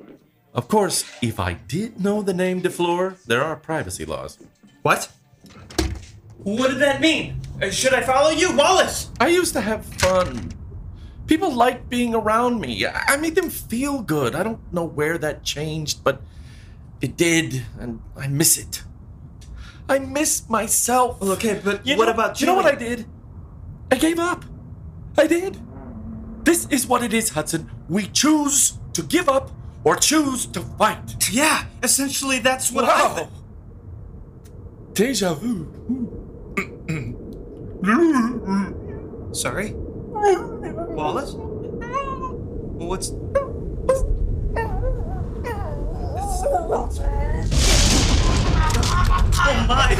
Of 0.53 0.67
course, 0.67 1.03
if 1.21 1.39
I 1.39 1.53
did 1.53 1.99
know 1.99 2.21
the 2.21 2.33
name 2.33 2.61
DeFleur, 2.61 3.21
there 3.25 3.41
are 3.43 3.55
privacy 3.55 4.05
laws. 4.05 4.37
What? 4.83 5.09
What 6.43 6.69
did 6.69 6.79
that 6.79 7.01
mean? 7.01 7.39
Uh, 7.61 7.69
Should 7.71 7.93
I 7.93 8.01
follow 8.01 8.29
you, 8.29 8.55
Wallace? 8.55 9.09
I 9.19 9.27
used 9.29 9.53
to 9.53 9.61
have 9.61 9.85
fun. 9.85 10.51
People 11.27 11.53
like 11.53 11.89
being 11.89 12.13
around 12.13 12.59
me. 12.59 12.85
I 12.85 13.15
made 13.17 13.35
them 13.35 13.49
feel 13.49 14.01
good. 14.01 14.35
I 14.35 14.43
don't 14.43 14.59
know 14.73 14.83
where 14.83 15.17
that 15.17 15.43
changed, 15.43 16.03
but 16.03 16.21
it 17.01 17.15
did, 17.17 17.63
and 17.79 18.01
I 18.17 18.27
miss 18.27 18.57
it. 18.57 18.83
I 19.87 19.99
miss 19.99 20.47
myself. 20.49 21.19
Well, 21.21 21.31
okay, 21.33 21.59
but 21.63 21.85
You 21.87 21.97
what 21.97 22.05
know- 22.05 22.11
about 22.13 22.39
you 22.41 22.45
You 22.47 22.51
know 22.53 22.55
what 22.57 22.65
I 22.65 22.75
did? 22.75 23.05
I 23.91 23.95
gave 23.95 24.19
up. 24.19 24.45
I 25.17 25.27
did. 25.27 25.57
This 26.43 26.67
is 26.69 26.85
what 26.87 27.03
it 27.03 27.13
is, 27.13 27.29
Hudson. 27.29 27.69
We 27.87 28.07
choose 28.07 28.73
to 28.93 29.01
give 29.03 29.29
up 29.29 29.51
or 29.83 29.95
choose 29.95 30.45
to 30.47 30.61
fight. 30.61 31.29
Yeah, 31.31 31.65
essentially 31.83 32.39
that's 32.39 32.71
what 32.71 32.85
I. 32.85 32.87
Wow. 33.03 33.29
Deja 34.93 35.33
vu. 35.35 35.67
Sorry. 39.31 39.75
Wallace? 40.23 41.33
What's. 41.35 43.11
oh 49.35 49.65
my! 49.67 49.93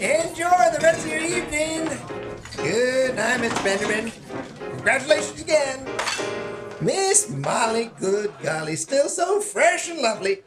Enjoy 0.00 0.70
the 0.72 0.78
rest 0.82 1.04
of 1.04 1.12
your 1.12 1.20
evening. 1.20 1.90
Good 2.56 3.16
night, 3.16 3.40
Mr. 3.40 3.62
Benjamin. 3.62 4.12
Congratulations 4.70 5.40
again. 5.42 5.86
Miss 6.82 7.30
Molly, 7.30 7.92
good 8.00 8.32
golly, 8.42 8.74
still 8.74 9.08
so 9.08 9.40
fresh 9.40 9.88
and 9.88 10.00
lovely. 10.00 10.42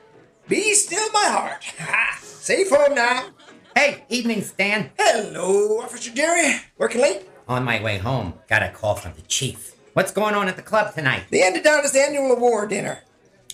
Be 0.50 0.74
still 0.74 1.10
my 1.14 1.30
heart. 1.30 1.64
Ha! 1.80 2.20
Safe 2.22 2.70
home 2.70 2.94
now. 2.94 3.30
Hey, 3.74 4.04
evening, 4.10 4.42
Stan. 4.42 4.92
Hello, 5.00 5.80
Officer 5.80 6.12
Jerry. 6.12 6.56
Working 6.78 7.02
late? 7.02 7.30
On 7.48 7.64
my 7.64 7.82
way 7.82 8.00
home, 8.00 8.34
got 8.50 8.64
a 8.64 8.70
call 8.70 8.96
from 8.96 9.14
the 9.16 9.22
chief. 9.22 9.76
What's 9.94 10.12
going 10.12 10.36
on 10.36 10.50
at 10.50 10.58
the 10.58 10.62
club 10.62 10.94
tonight? 10.94 11.24
The 11.32 11.40
Endodontis 11.40 11.96
Annual 11.96 12.34
Award 12.34 12.70
Dinner. 12.70 13.00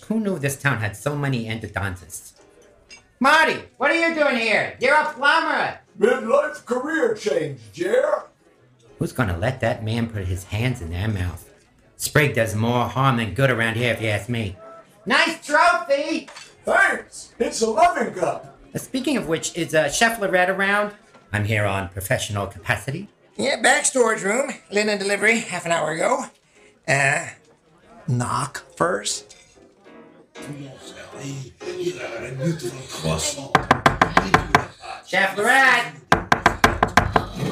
Who 0.07 0.19
knew 0.19 0.39
this 0.39 0.59
town 0.59 0.79
had 0.79 0.97
so 0.97 1.15
many 1.15 1.45
endodontists? 1.45 2.33
Marty, 3.19 3.61
what 3.77 3.91
are 3.91 4.09
you 4.09 4.15
doing 4.15 4.37
here? 4.37 4.75
You're 4.81 4.95
a 4.95 5.13
plumber. 5.13 5.79
Midlife 5.99 6.65
career 6.65 7.13
change, 7.13 7.59
Jer. 7.73 8.23
Who's 8.97 9.11
gonna 9.11 9.37
let 9.37 9.59
that 9.61 9.83
man 9.83 10.09
put 10.09 10.25
his 10.25 10.45
hands 10.45 10.81
in 10.81 10.89
their 10.89 11.07
mouth? 11.07 11.47
Sprague 12.01 12.33
does 12.33 12.55
more 12.55 12.85
harm 12.87 13.17
than 13.17 13.35
good 13.35 13.51
around 13.51 13.75
here, 13.75 13.93
if 13.93 14.01
you 14.01 14.07
ask 14.09 14.27
me. 14.27 14.57
Nice 15.05 15.45
trophy! 15.45 16.27
Thanks. 16.65 17.35
It's 17.37 17.61
a 17.61 17.69
loving 17.69 18.15
cup. 18.15 18.57
Uh, 18.73 18.79
Speaking 18.79 19.17
of 19.17 19.27
which, 19.27 19.55
is 19.55 19.75
uh, 19.75 19.87
Chef 19.87 20.19
Lorette 20.19 20.49
around? 20.49 20.93
I'm 21.31 21.45
here 21.45 21.63
on 21.63 21.89
professional 21.89 22.47
capacity. 22.47 23.07
Yeah, 23.37 23.61
back 23.61 23.85
storage 23.85 24.23
room. 24.23 24.49
Linen 24.71 24.97
delivery 24.97 25.41
half 25.41 25.67
an 25.67 25.71
hour 25.73 25.91
ago. 25.91 26.25
Uh, 26.87 27.27
knock 28.07 28.63
first. 28.75 29.37
Chef 35.07 35.37
Lorette! 35.37 35.93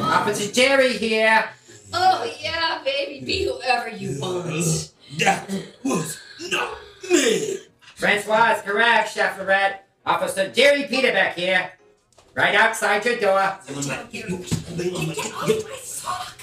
Officer 0.01 0.51
Jerry 0.51 0.97
here. 0.97 1.47
Oh, 1.93 2.31
yeah, 2.41 2.81
baby, 2.84 3.25
be 3.25 3.46
whoever 3.46 3.89
you 3.89 4.19
want. 4.19 4.91
That 5.17 5.50
was 5.84 6.19
not 6.51 6.77
me. 7.10 7.60
Francois 7.96 8.55
is 8.55 8.62
correct, 8.62 9.13
Chef 9.13 9.38
Lorette. 9.38 9.88
Officer 10.05 10.50
Jerry 10.51 10.84
Peterbeck 10.84 11.34
here. 11.34 11.72
Right 12.36 12.55
outside 12.55 13.03
your 13.05 13.17
door. 13.17 13.58
Get 14.12 14.29
my 14.29 15.75
sock. 15.84 16.39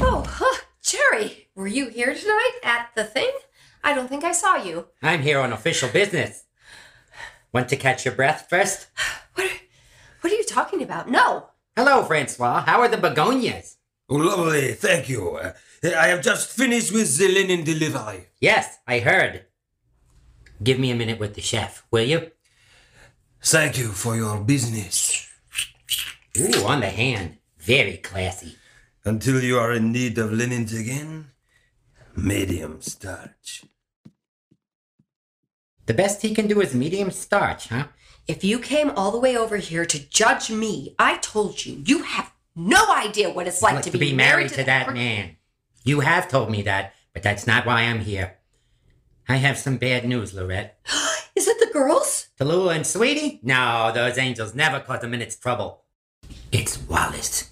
Oh, 0.00 0.24
huh. 0.26 0.60
Jerry, 0.82 1.48
were 1.54 1.68
you 1.68 1.88
here 1.88 2.14
tonight 2.14 2.58
at 2.64 2.88
the 2.96 3.04
thing? 3.04 3.30
I 3.84 3.94
don't 3.94 4.08
think 4.08 4.24
I 4.24 4.32
saw 4.32 4.56
you. 4.56 4.88
I'm 5.02 5.22
here 5.22 5.38
on 5.38 5.52
official 5.52 5.88
business. 5.88 6.44
Want 7.52 7.68
to 7.68 7.76
catch 7.76 8.04
your 8.04 8.14
breath 8.14 8.46
first? 8.48 8.88
What 9.34 9.46
are, 9.46 9.54
what 10.22 10.32
are 10.32 10.36
you 10.36 10.44
talking 10.44 10.82
about? 10.82 11.10
No. 11.10 11.48
Hello, 11.76 12.04
Francois. 12.04 12.62
How 12.62 12.80
are 12.80 12.88
the 12.88 12.96
begonias? 12.96 13.76
Oh, 14.08 14.16
lovely. 14.16 14.72
Thank 14.72 15.08
you. 15.08 15.36
Uh, 15.36 15.52
I 15.84 16.08
have 16.08 16.22
just 16.22 16.50
finished 16.50 16.92
with 16.92 17.18
the 17.18 17.28
linen 17.28 17.64
delivery. 17.64 18.28
Yes, 18.40 18.78
I 18.86 19.00
heard. 19.00 19.46
Give 20.62 20.78
me 20.78 20.90
a 20.90 20.94
minute 20.94 21.18
with 21.18 21.34
the 21.34 21.40
chef, 21.40 21.84
will 21.90 22.04
you? 22.04 22.30
Thank 23.42 23.78
you 23.78 23.88
for 23.88 24.14
your 24.14 24.38
business. 24.40 25.28
Ooh, 26.38 26.66
on 26.66 26.80
the 26.80 26.90
hand. 26.90 27.38
Very 27.58 27.96
classy. 27.96 28.56
Until 29.04 29.42
you 29.42 29.58
are 29.58 29.72
in 29.72 29.90
need 29.90 30.16
of 30.18 30.32
linens 30.32 30.72
again, 30.72 31.30
medium 32.14 32.80
starch. 32.80 33.64
The 35.86 35.94
best 35.94 36.22
he 36.22 36.32
can 36.32 36.46
do 36.46 36.60
is 36.60 36.74
medium 36.74 37.10
starch, 37.10 37.68
huh? 37.68 37.88
If 38.28 38.44
you 38.44 38.58
came 38.58 38.90
all 38.90 39.10
the 39.10 39.18
way 39.18 39.36
over 39.36 39.56
here 39.56 39.84
to 39.84 40.08
judge 40.08 40.50
me, 40.50 40.94
I 40.98 41.18
told 41.18 41.66
you, 41.66 41.82
you 41.84 42.02
have 42.02 42.32
no 42.54 42.92
idea 42.92 43.30
what 43.30 43.46
it's 43.46 43.62
like, 43.62 43.74
Like 43.74 43.84
to, 43.84 43.98
be, 43.98 44.12
married 44.12 44.50
to 44.50 44.64
that 44.64 44.86
per- 44.86 44.92
man. 44.92 45.36
You 45.84 46.00
have 46.00 46.28
told 46.28 46.50
me 46.50 46.62
that, 46.62 46.94
but 47.12 47.22
that's 47.22 47.46
not 47.46 47.66
why 47.66 47.82
I'm 47.82 48.00
here. 48.00 48.38
I 49.28 49.36
have 49.36 49.58
some 49.58 49.76
bad 49.76 50.04
news, 50.04 50.34
Lorette. 50.34 50.78
Is 51.34 51.48
it 51.48 51.58
the 51.58 51.72
girls? 51.72 52.28
Tallulah 52.38 52.76
and 52.76 52.86
Sweetie? 52.86 53.40
No, 53.42 53.90
those 53.92 54.18
angels 54.18 54.54
never 54.54 54.80
cause 54.80 55.02
a 55.02 55.08
minute's 55.08 55.36
trouble. 55.36 55.82
It's 56.52 56.78
Wallace. 56.78 57.51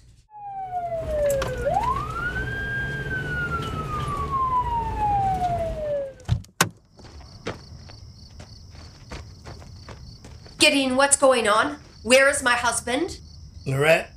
Gideon, 10.61 10.95
what's 10.95 11.17
going 11.17 11.47
on? 11.47 11.77
Where 12.03 12.29
is 12.29 12.43
my 12.43 12.53
husband? 12.53 13.19
Lorette, 13.65 14.11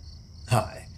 hi. 0.50 0.88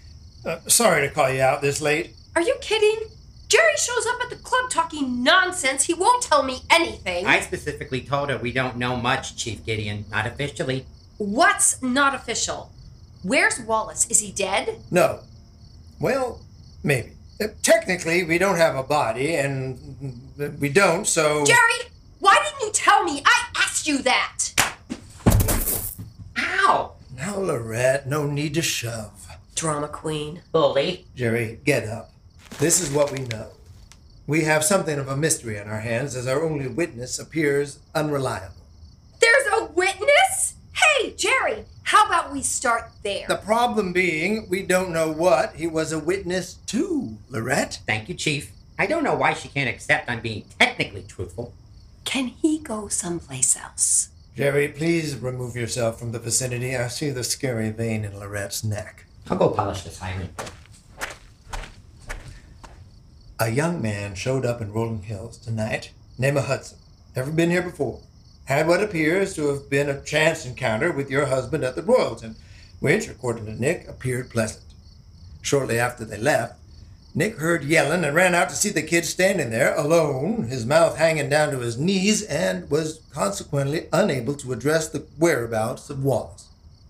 Uh, 0.45 0.59
sorry 0.67 1.07
to 1.07 1.15
call 1.15 1.31
you 1.31 1.41
out 1.41 1.63
this 1.63 1.81
late. 1.81 2.17
Are 2.35 2.43
you 2.43 2.57
kidding? 2.61 3.09
Jerry 3.47 3.77
shows 3.77 4.07
up 4.07 4.21
at 4.25 4.31
the 4.31 4.43
club 4.43 4.71
talking 4.71 5.23
nonsense. 5.23 5.85
He 5.85 5.95
won't 5.95 6.25
tell 6.25 6.43
me 6.43 6.63
anything. 6.69 7.27
I 7.27 7.39
specifically 7.39 8.01
told 8.01 8.29
her 8.31 8.39
we 8.39 8.51
don't 8.51 8.77
know 8.77 8.97
much, 8.97 9.37
Chief 9.37 9.65
Gideon. 9.65 10.05
Not 10.11 10.27
officially. 10.27 10.85
What's 11.19 11.81
not 11.81 12.13
official? 12.13 12.73
Where's 13.23 13.61
Wallace? 13.61 14.05
Is 14.11 14.19
he 14.19 14.33
dead? 14.33 14.81
No. 14.91 15.21
Well, 16.01 16.41
maybe. 16.83 17.13
Uh, 17.41 17.47
technically, 17.63 18.25
we 18.25 18.39
don't 18.39 18.57
have 18.57 18.75
a 18.75 18.83
body, 18.83 19.37
and 19.37 19.79
we 20.59 20.71
don't, 20.71 21.07
so. 21.07 21.45
Jerry, 21.45 21.89
why 22.19 22.37
didn't 22.43 22.67
you 22.67 22.73
tell 22.73 23.05
me? 23.05 23.23
I 23.25 23.45
asked 23.59 23.87
you 23.87 23.99
that. 23.99 24.43
Ow! 26.47 26.93
Now, 27.17 27.39
Lorette, 27.39 28.07
no 28.07 28.27
need 28.27 28.55
to 28.55 28.63
shove. 28.63 29.27
Drama 29.55 29.89
queen. 29.89 30.43
Bully. 30.53 31.07
Jerry, 31.15 31.61
get 31.65 31.89
up. 31.89 32.13
This 32.59 32.81
is 32.81 32.91
what 32.91 33.11
we 33.11 33.21
know. 33.21 33.49
We 34.27 34.43
have 34.43 34.65
something 34.65 34.99
of 34.99 35.09
a 35.09 35.17
mystery 35.17 35.59
on 35.59 35.69
our 35.69 35.81
hands 35.81 36.17
as 36.17 36.27
our 36.27 36.43
only 36.43 36.69
witness 36.69 37.19
appears 37.19 37.79
unreliable. 37.95 38.55
There's 39.21 39.47
a 39.53 39.67
witness? 39.67 40.55
Hey, 40.73 41.13
Jerry, 41.13 41.65
how 41.85 42.07
about 42.07 42.33
we 42.33 42.43
start 42.43 42.91
there? 43.03 43.27
The 43.29 43.37
problem 43.37 43.93
being, 43.93 44.47
we 44.51 44.63
don't 44.63 44.93
know 44.93 45.11
what 45.11 45.55
he 45.55 45.67
was 45.67 45.93
a 45.93 45.99
witness 45.99 46.55
to, 46.67 47.17
Lorette. 47.29 47.81
Thank 47.87 48.09
you, 48.09 48.15
Chief. 48.15 48.53
I 48.79 48.87
don't 48.87 49.05
know 49.05 49.15
why 49.15 49.33
she 49.33 49.49
can't 49.49 49.71
accept 49.71 50.11
I'm 50.11 50.21
being 50.21 50.45
technically 50.59 51.03
truthful. 51.03 51.55
Can 52.05 52.27
he 52.27 52.59
go 52.59 52.89
someplace 52.89 53.57
else? 53.57 54.11
Jerry, 54.37 54.69
please 54.69 55.17
remove 55.17 55.57
yourself 55.57 55.99
from 55.99 56.13
the 56.13 56.19
vicinity. 56.19 56.77
I 56.77 56.89
see 56.89 57.09
the 57.09 57.25
scary 57.25 57.71
vein 57.71 58.05
in 58.05 58.21
Lorette's 58.21 58.63
neck. 58.63 59.07
I'll 59.31 59.39
go 59.39 59.49
polish 59.49 59.81
this 59.81 60.03
iron. 60.03 60.29
A 63.41 63.49
young 63.49 63.81
man 63.81 64.15
showed 64.15 64.45
up 64.45 64.61
in 64.61 64.75
Rolling 64.75 65.05
Hills 65.05 65.39
tonight, 65.39 65.91
name 66.19 66.37
of 66.37 66.45
Hudson. 66.45 66.77
Never 67.17 67.33
been 67.33 67.51
here 67.51 67.63
before. 67.63 68.03
Had 68.45 68.69
what 68.69 68.83
appears 68.83 69.35
to 69.37 69.49
have 69.49 69.71
been 69.71 69.89
a 69.89 70.03
chance 70.03 70.45
encounter 70.45 70.93
with 70.93 71.11
your 71.11 71.25
husband 71.25 71.65
at 71.65 71.75
the 71.75 71.83
Royalton, 71.83 72.37
which, 72.81 73.09
according 73.09 73.47
to 73.47 73.59
Nick, 73.59 73.89
appeared 73.89 74.29
pleasant. 74.29 74.67
Shortly 75.41 75.79
after 75.79 76.05
they 76.05 76.19
left, 76.19 76.61
Nick 77.19 77.37
heard 77.39 77.65
yelling 77.65 78.05
and 78.05 78.15
ran 78.15 78.35
out 78.35 78.51
to 78.51 78.55
see 78.55 78.69
the 78.69 78.83
kid 78.83 79.07
standing 79.07 79.49
there, 79.49 79.75
alone, 79.75 80.49
his 80.49 80.67
mouth 80.67 80.99
hanging 80.99 81.31
down 81.31 81.51
to 81.51 81.61
his 81.61 81.79
knees, 81.79 82.23
and 82.23 82.71
was 82.71 83.01
consequently 83.11 83.87
unable 83.91 84.35
to 84.35 84.53
address 84.53 84.87
the 84.91 85.07
whereabouts 85.19 85.89
of 85.89 86.05
Wallace, 86.05 86.45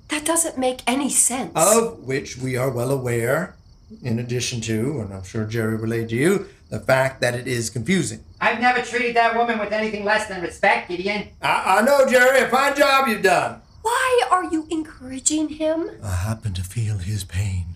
That 0.08 0.24
doesn't 0.24 0.58
make 0.58 0.80
any 0.84 1.10
sense. 1.10 1.52
of 1.54 2.00
which 2.00 2.36
we 2.38 2.56
are 2.56 2.70
well 2.70 2.90
aware, 2.90 3.54
in 4.02 4.18
addition 4.18 4.60
to, 4.62 4.98
and 5.00 5.14
I'm 5.14 5.22
sure 5.22 5.44
Jerry 5.44 5.76
relayed 5.76 6.08
to 6.08 6.16
you, 6.16 6.48
the 6.70 6.80
fact 6.80 7.20
that 7.20 7.36
it 7.36 7.46
is 7.46 7.70
confusing. 7.70 8.24
I've 8.40 8.60
never 8.60 8.82
treated 8.82 9.14
that 9.14 9.36
woman 9.36 9.60
with 9.60 9.70
anything 9.70 10.04
less 10.04 10.26
than 10.26 10.42
respect, 10.42 10.88
Gideon. 10.88 11.28
I, 11.40 11.78
I 11.78 11.82
know, 11.82 12.04
Jerry, 12.04 12.40
a 12.40 12.48
fine 12.48 12.74
job 12.74 13.06
you've 13.06 13.22
done. 13.22 13.62
Why 13.82 14.22
are 14.32 14.42
you 14.50 14.66
encouraging 14.72 15.50
him? 15.50 15.88
I 16.02 16.10
happen 16.16 16.52
to 16.54 16.64
feel 16.64 16.98
his 16.98 17.22
pain, 17.22 17.75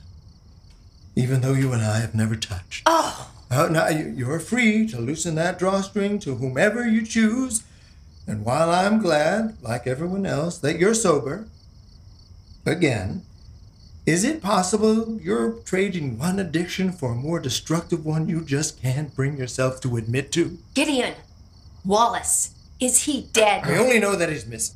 even 1.20 1.42
though 1.42 1.52
you 1.52 1.72
and 1.72 1.83
I 1.83 1.98
have 1.98 2.14
never 2.14 2.35
touched. 2.35 2.83
Oh, 2.87 3.28
now, 3.50 3.88
you- 3.88 4.14
you're 4.16 4.40
free 4.40 4.87
to 4.88 4.98
loosen 4.98 5.35
that 5.35 5.59
drawstring 5.59 6.18
to 6.20 6.37
whomever 6.37 6.87
you 6.88 7.04
choose. 7.04 7.62
And 8.26 8.44
while 8.44 8.70
I'm 8.70 9.00
glad, 9.02 9.56
like 9.61 9.87
everyone 9.87 10.24
else, 10.24 10.56
that 10.59 10.78
you're 10.78 10.94
sober, 10.94 11.46
again, 12.64 13.22
Is 14.06 14.24
it 14.24 14.40
possible 14.42 15.20
you're 15.20 15.52
trading 15.64 16.18
one 16.18 16.38
addiction 16.40 16.90
for 16.90 17.12
a 17.12 17.14
more 17.14 17.38
destructive 17.38 18.04
one 18.04 18.28
you 18.30 18.40
just 18.40 18.80
can't 18.80 19.14
bring 19.14 19.37
yourself 19.37 19.78
to 19.83 19.96
admit 19.98 20.33
to? 20.33 20.59
Gideon, 20.74 21.14
Wallace, 21.85 22.50
is 22.80 23.02
he 23.02 23.28
dead? 23.33 23.62
I 23.64 23.76
only 23.76 24.00
know 24.00 24.16
that 24.16 24.30
he's 24.30 24.46
missing. 24.46 24.74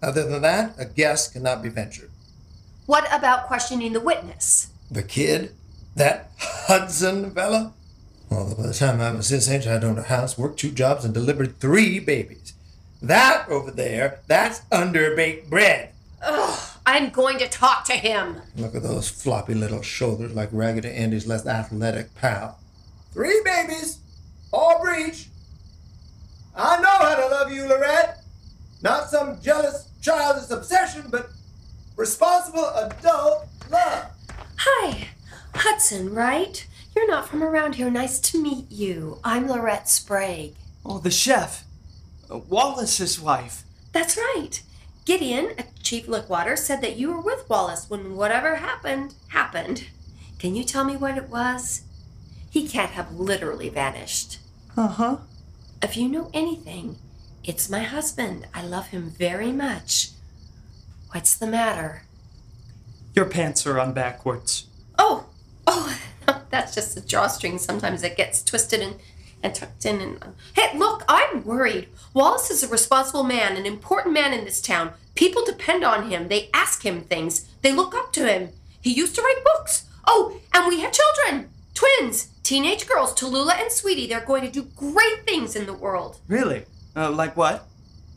Other 0.00 0.22
than 0.26 0.40
that, 0.42 0.76
a 0.78 0.84
guess 0.86 1.26
cannot 1.28 1.62
be 1.64 1.68
ventured. 1.68 2.10
What 2.86 3.06
about 3.12 3.48
questioning 3.48 3.92
the 3.92 4.00
witness? 4.00 4.68
The 4.90 5.02
kid? 5.02 5.52
That 5.96 6.30
Hudson 6.38 7.30
fella? 7.32 7.72
Although 8.30 8.54
by 8.54 8.68
the 8.68 8.74
time 8.74 9.00
I 9.00 9.10
was 9.10 9.28
his 9.28 9.50
age, 9.50 9.66
I'd 9.66 9.84
owned 9.84 9.98
a 9.98 10.04
house, 10.04 10.38
worked 10.38 10.60
two 10.60 10.70
jobs, 10.70 11.04
and 11.04 11.12
delivered 11.12 11.58
three 11.58 11.98
babies. 11.98 12.54
That 13.02 13.48
over 13.48 13.70
there, 13.70 14.20
that's 14.26 14.60
underbaked 14.70 15.48
bread. 15.50 15.90
Ugh, 16.22 16.58
I'm 16.86 17.10
going 17.10 17.38
to 17.38 17.48
talk 17.48 17.84
to 17.86 17.94
him. 17.94 18.42
Look 18.56 18.74
at 18.74 18.82
those 18.82 19.08
floppy 19.08 19.54
little 19.54 19.82
shoulders 19.82 20.34
like 20.34 20.50
Raggedy 20.52 20.90
Andy's 20.90 21.26
less 21.26 21.46
athletic 21.46 22.14
pal. 22.14 22.58
Three 23.12 23.40
babies, 23.44 23.98
all 24.52 24.80
breech. 24.82 25.28
I 26.54 26.80
know 26.80 26.88
how 26.88 27.14
to 27.16 27.26
love 27.26 27.52
you, 27.52 27.66
Lorette. 27.66 28.22
Not 28.82 29.08
some 29.08 29.40
jealous, 29.40 29.88
childish 30.02 30.50
obsession, 30.50 31.04
but 31.10 31.30
responsible 31.96 32.66
adult 32.76 33.48
love. 33.70 34.06
Hi, 34.58 35.08
Right? 35.92 36.66
You're 36.94 37.08
not 37.08 37.28
from 37.28 37.42
around 37.42 37.74
here. 37.74 37.90
Nice 37.90 38.20
to 38.20 38.40
meet 38.40 38.70
you. 38.70 39.18
I'm 39.24 39.48
Lorette 39.48 39.88
Sprague. 39.88 40.54
Oh, 40.86 40.98
the 40.98 41.10
chef. 41.10 41.64
Uh, 42.30 42.38
Wallace's 42.38 43.20
wife. 43.20 43.64
That's 43.92 44.16
right. 44.16 44.62
Gideon, 45.04 45.54
Chief 45.82 46.06
Lickwater, 46.06 46.54
said 46.54 46.80
that 46.82 46.96
you 46.96 47.12
were 47.12 47.20
with 47.20 47.48
Wallace 47.48 47.90
when 47.90 48.14
whatever 48.14 48.56
happened, 48.56 49.14
happened. 49.28 49.88
Can 50.38 50.54
you 50.54 50.62
tell 50.62 50.84
me 50.84 50.96
what 50.96 51.18
it 51.18 51.28
was? 51.28 51.82
He 52.50 52.68
can't 52.68 52.92
have 52.92 53.12
literally 53.18 53.68
vanished. 53.68 54.38
Uh 54.76 54.86
huh. 54.86 55.16
If 55.82 55.96
you 55.96 56.08
know 56.08 56.30
anything, 56.32 56.98
it's 57.42 57.68
my 57.68 57.82
husband. 57.82 58.46
I 58.54 58.62
love 58.62 58.88
him 58.88 59.10
very 59.10 59.50
much. 59.50 60.10
What's 61.10 61.34
the 61.36 61.48
matter? 61.48 62.04
Your 63.16 63.24
pants 63.24 63.66
are 63.66 63.80
on 63.80 63.92
backwards. 63.92 64.66
Oh, 64.96 65.26
oh, 65.70 65.98
that's 66.50 66.74
just 66.74 66.94
the 66.94 67.00
drawstring. 67.00 67.58
Sometimes 67.58 68.02
it 68.02 68.16
gets 68.16 68.42
twisted 68.42 68.80
and, 68.80 68.96
and 69.42 69.54
tucked 69.54 69.86
in. 69.86 70.00
And 70.00 70.24
hey, 70.54 70.76
look, 70.76 71.04
I'm 71.08 71.44
worried. 71.44 71.88
Wallace 72.12 72.50
is 72.50 72.62
a 72.62 72.68
responsible 72.68 73.24
man, 73.24 73.56
an 73.56 73.66
important 73.66 74.14
man 74.14 74.32
in 74.32 74.44
this 74.44 74.60
town. 74.60 74.92
People 75.14 75.44
depend 75.44 75.84
on 75.84 76.10
him. 76.10 76.28
They 76.28 76.50
ask 76.52 76.84
him 76.84 77.02
things. 77.02 77.48
They 77.62 77.72
look 77.72 77.94
up 77.94 78.12
to 78.14 78.26
him. 78.26 78.50
He 78.80 78.92
used 78.92 79.14
to 79.16 79.22
write 79.22 79.44
books. 79.44 79.86
Oh, 80.06 80.40
and 80.54 80.66
we 80.66 80.80
have 80.80 80.92
children, 80.92 81.50
twins, 81.74 82.28
teenage 82.42 82.86
girls, 82.86 83.14
Tallulah 83.14 83.60
and 83.60 83.70
Sweetie. 83.70 84.06
They're 84.06 84.24
going 84.24 84.42
to 84.42 84.50
do 84.50 84.62
great 84.76 85.24
things 85.24 85.54
in 85.54 85.66
the 85.66 85.74
world. 85.74 86.18
Really? 86.26 86.64
Uh, 86.96 87.10
like 87.10 87.36
what? 87.36 87.66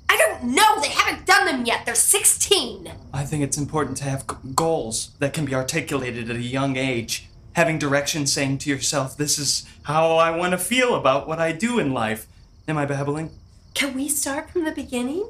I 0.09 0.17
don't 0.17 0.55
know. 0.55 0.79
They 0.79 0.89
haven't 0.89 1.25
done 1.25 1.45
them 1.45 1.65
yet. 1.65 1.85
They're 1.85 1.95
16. 1.95 2.91
I 3.13 3.25
think 3.25 3.43
it's 3.43 3.57
important 3.57 3.97
to 3.97 4.03
have 4.05 4.27
g- 4.27 4.35
goals 4.55 5.11
that 5.19 5.33
can 5.33 5.45
be 5.45 5.55
articulated 5.55 6.29
at 6.29 6.35
a 6.35 6.41
young 6.41 6.77
age. 6.77 7.27
Having 7.55 7.79
direction 7.79 8.25
saying 8.25 8.57
to 8.59 8.69
yourself, 8.69 9.15
this 9.15 9.37
is 9.37 9.65
how 9.83 10.17
I 10.17 10.35
want 10.35 10.51
to 10.51 10.57
feel 10.57 10.95
about 10.95 11.27
what 11.27 11.39
I 11.39 11.51
do 11.51 11.79
in 11.79 11.93
life. 11.93 12.27
Am 12.67 12.77
I 12.77 12.85
babbling? 12.85 13.29
Can 13.73 13.93
we 13.93 14.07
start 14.07 14.49
from 14.49 14.65
the 14.65 14.71
beginning? 14.71 15.27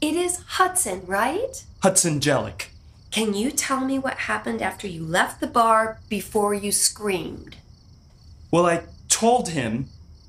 It 0.00 0.14
is 0.14 0.38
Hudson, 0.46 1.02
right? 1.06 1.64
Hudson 1.82 2.20
Jellick. 2.20 2.66
Can 3.12 3.34
you 3.34 3.50
tell 3.50 3.84
me 3.84 3.98
what 3.98 4.14
happened 4.14 4.62
after 4.62 4.88
you 4.88 5.04
left 5.04 5.40
the 5.40 5.46
bar 5.46 6.00
before 6.08 6.54
you 6.54 6.72
screamed? 6.72 7.56
Well, 8.50 8.66
I 8.66 8.84
told 9.08 9.50
him, 9.50 9.88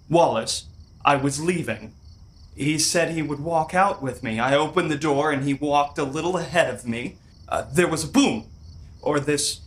Wallace, 0.09 0.65
I 1.05 1.15
was 1.15 1.41
leaving. 1.41 1.93
He 2.55 2.77
said 2.77 3.09
he 3.09 3.21
would 3.21 3.39
walk 3.39 3.73
out 3.73 4.03
with 4.03 4.21
me. 4.21 4.39
I 4.39 4.55
opened 4.55 4.91
the 4.91 4.97
door 4.97 5.31
and 5.31 5.43
he 5.43 5.53
walked 5.53 5.97
a 5.97 6.03
little 6.03 6.37
ahead 6.37 6.71
of 6.71 6.85
me. 6.85 7.17
Uh, 7.49 7.65
there 7.71 7.87
was 7.87 8.03
a 8.03 8.07
boom, 8.07 8.45
or 9.01 9.19
this 9.19 9.61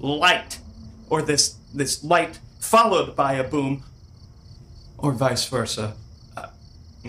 light, 0.00 0.58
or 1.12 1.20
this 1.20 1.56
this 1.74 2.02
light 2.02 2.38
followed 2.58 3.14
by 3.14 3.34
a 3.34 3.44
boom, 3.44 3.82
or 4.96 5.12
vice 5.12 5.46
versa. 5.46 5.94
Uh, 6.34 6.46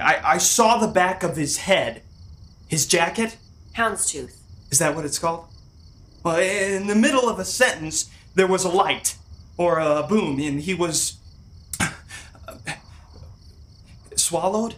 I, 0.02 0.20
I 0.36 0.38
saw 0.40 0.78
the 0.78 0.90
back 0.90 1.24
of 1.24 1.38
his 1.38 1.60
head. 1.60 2.02
His 2.68 2.86
jacket? 2.86 3.38
Houndstooth. 3.78 4.36
Is 4.72 4.80
that 4.80 4.94
what 4.94 5.06
it's 5.06 5.20
called? 5.20 5.46
Well, 6.22 6.38
in 6.38 6.88
the 6.88 6.96
middle 6.96 7.30
of 7.30 7.40
a 7.40 7.46
sentence, 7.46 8.10
there 8.36 8.48
was 8.48 8.66
a 8.66 8.70
light, 8.70 9.16
or 9.56 9.80
a 9.80 10.04
boom, 10.04 10.38
and 10.40 10.60
he 10.60 10.74
was. 10.74 11.16
swallowed? 14.18 14.76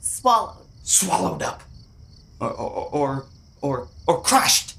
Swallowed. 0.00 0.64
Swallowed 0.82 1.42
up. 1.42 1.62
Or, 2.40 2.50
or, 2.50 2.88
or, 2.90 3.26
or, 3.60 3.88
or 4.06 4.22
crushed. 4.22 4.76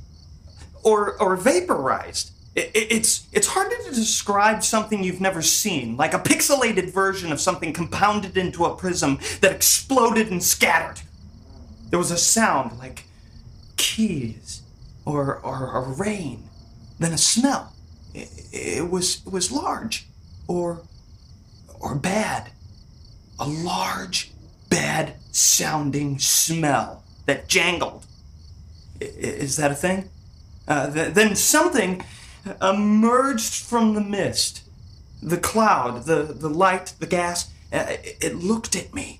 Or, 0.81 1.21
or 1.21 1.35
vaporized. 1.35 2.32
It, 2.55 2.71
it- 2.73 2.91
it's, 2.91 3.27
it's 3.31 3.47
harder 3.47 3.75
to 3.85 3.91
describe 3.95 4.63
something 4.63 5.03
you've 5.03 5.21
never 5.21 5.41
seen, 5.41 5.97
like 5.97 6.13
a 6.13 6.19
pixelated 6.19 6.91
version 6.91 7.31
of 7.31 7.39
something 7.41 7.73
compounded 7.73 8.37
into 8.37 8.65
a 8.65 8.75
prism 8.75 9.19
that 9.41 9.51
exploded 9.51 10.29
and 10.31 10.43
scattered. 10.43 11.01
There 11.89 11.99
was 11.99 12.11
a 12.11 12.17
sound 12.17 12.77
like 12.79 13.05
keys 13.77 14.61
or, 15.05 15.37
or, 15.39 15.93
rain, 15.93 16.43
then 16.99 17.13
a 17.13 17.17
smell. 17.17 17.73
It, 18.13 18.29
it 18.51 18.89
was 18.91 19.21
it 19.25 19.31
was 19.33 19.51
large, 19.51 20.05
or 20.47 20.81
or 21.79 21.95
bad. 21.95 22.51
A 23.39 23.47
large, 23.47 24.31
bad 24.69 25.15
sounding 25.31 26.19
smell 26.19 27.03
that 27.25 27.47
jangled. 27.47 28.05
I- 29.01 29.05
Is 29.05 29.57
that 29.57 29.71
a 29.71 29.75
thing? 29.75 30.09
Uh, 30.67 30.91
th- 30.93 31.13
then 31.15 31.35
something 31.35 32.03
emerged 32.61 33.63
from 33.63 33.93
the 33.93 34.01
mist, 34.01 34.63
the 35.21 35.37
cloud, 35.37 36.05
the 36.05 36.23
the 36.23 36.49
light, 36.49 36.93
the 36.99 37.07
gas. 37.07 37.49
Uh, 37.71 37.85
it, 37.89 38.17
it 38.21 38.35
looked 38.35 38.75
at 38.75 38.93
me. 38.93 39.19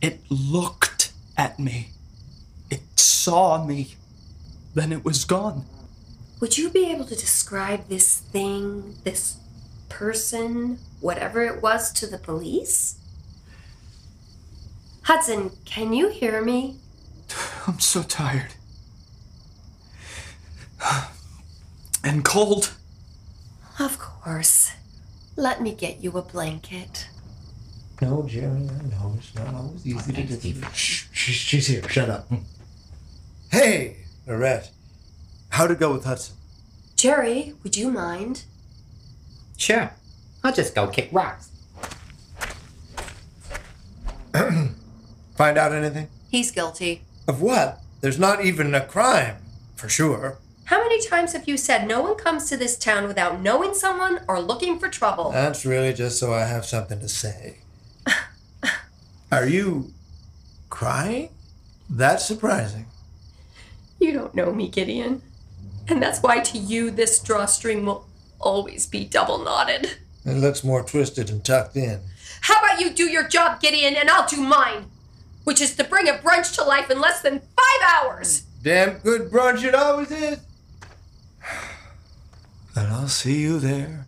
It 0.00 0.20
looked 0.30 1.12
at 1.36 1.58
me. 1.58 1.88
It 2.70 2.82
saw 2.96 3.64
me. 3.64 3.96
Then 4.74 4.92
it 4.92 5.04
was 5.04 5.24
gone. 5.24 5.64
Would 6.40 6.56
you 6.56 6.70
be 6.70 6.90
able 6.90 7.04
to 7.06 7.16
describe 7.16 7.88
this 7.88 8.18
thing, 8.18 8.94
this 9.02 9.38
person, 9.88 10.78
whatever 11.00 11.42
it 11.42 11.60
was, 11.60 11.92
to 11.94 12.06
the 12.06 12.18
police? 12.18 12.96
Hudson, 15.02 15.50
can 15.64 15.92
you 15.92 16.10
hear 16.10 16.40
me? 16.42 16.76
I'm 17.66 17.80
so 17.80 18.02
tired. 18.02 18.54
And 22.04 22.24
cold. 22.24 22.72
Of 23.78 23.98
course. 23.98 24.72
Let 25.36 25.60
me 25.62 25.72
get 25.72 26.02
you 26.02 26.12
a 26.12 26.22
blanket. 26.22 27.08
No, 28.00 28.22
Jerry, 28.26 28.46
I 28.46 28.82
know 28.88 29.14
it's 29.18 29.34
not 29.34 29.54
always 29.54 29.86
easy 29.86 30.12
to 30.12 30.36
do. 30.36 30.60
Shh, 30.72 31.06
she's, 31.12 31.34
she's 31.34 31.66
here. 31.66 31.88
Shut 31.88 32.08
up. 32.08 32.30
Hey, 33.50 33.98
Lorette. 34.26 34.70
How'd 35.50 35.72
it 35.72 35.80
go 35.80 35.92
with 35.92 36.04
Hudson? 36.04 36.36
Jerry, 36.96 37.54
would 37.62 37.76
you 37.76 37.90
mind? 37.90 38.44
Sure. 39.56 39.90
I'll 40.44 40.52
just 40.52 40.74
go 40.74 40.86
kick 40.86 41.08
rocks. 41.12 41.50
Find 45.36 45.58
out 45.58 45.72
anything? 45.72 46.08
He's 46.30 46.50
guilty. 46.50 47.02
Of 47.26 47.40
what? 47.42 47.80
There's 48.00 48.18
not 48.18 48.44
even 48.44 48.74
a 48.74 48.84
crime, 48.84 49.36
for 49.74 49.88
sure. 49.88 50.38
How 50.68 50.80
many 50.80 51.00
times 51.00 51.32
have 51.32 51.48
you 51.48 51.56
said 51.56 51.88
no 51.88 52.02
one 52.02 52.16
comes 52.16 52.50
to 52.50 52.56
this 52.58 52.76
town 52.76 53.08
without 53.08 53.40
knowing 53.40 53.72
someone 53.72 54.20
or 54.28 54.38
looking 54.38 54.78
for 54.78 54.90
trouble? 54.90 55.30
That's 55.30 55.64
really 55.64 55.94
just 55.94 56.18
so 56.18 56.34
I 56.34 56.44
have 56.44 56.66
something 56.66 57.00
to 57.00 57.08
say. 57.08 57.60
Are 59.32 59.46
you 59.46 59.94
crying? 60.68 61.30
That's 61.88 62.26
surprising. 62.26 62.84
You 63.98 64.12
don't 64.12 64.34
know 64.34 64.52
me, 64.52 64.68
Gideon. 64.68 65.22
And 65.88 66.02
that's 66.02 66.20
why 66.20 66.40
to 66.40 66.58
you 66.58 66.90
this 66.90 67.18
drawstring 67.18 67.86
will 67.86 68.06
always 68.38 68.84
be 68.86 69.06
double 69.06 69.38
knotted. 69.38 69.96
It 70.26 70.34
looks 70.34 70.62
more 70.62 70.82
twisted 70.82 71.30
and 71.30 71.42
tucked 71.42 71.78
in. 71.78 72.00
How 72.42 72.58
about 72.58 72.78
you 72.78 72.90
do 72.90 73.04
your 73.04 73.26
job, 73.26 73.62
Gideon, 73.62 73.96
and 73.96 74.10
I'll 74.10 74.28
do 74.28 74.42
mine? 74.42 74.90
Which 75.44 75.62
is 75.62 75.74
to 75.76 75.84
bring 75.84 76.10
a 76.10 76.18
brunch 76.18 76.54
to 76.56 76.62
life 76.62 76.90
in 76.90 77.00
less 77.00 77.22
than 77.22 77.40
five 77.40 78.04
hours. 78.04 78.42
Damn 78.62 78.98
good 78.98 79.30
brunch 79.30 79.64
it 79.64 79.74
always 79.74 80.10
is. 80.10 80.40
And 82.78 82.92
I'll 82.92 83.08
see 83.08 83.40
you 83.40 83.58
there, 83.58 84.06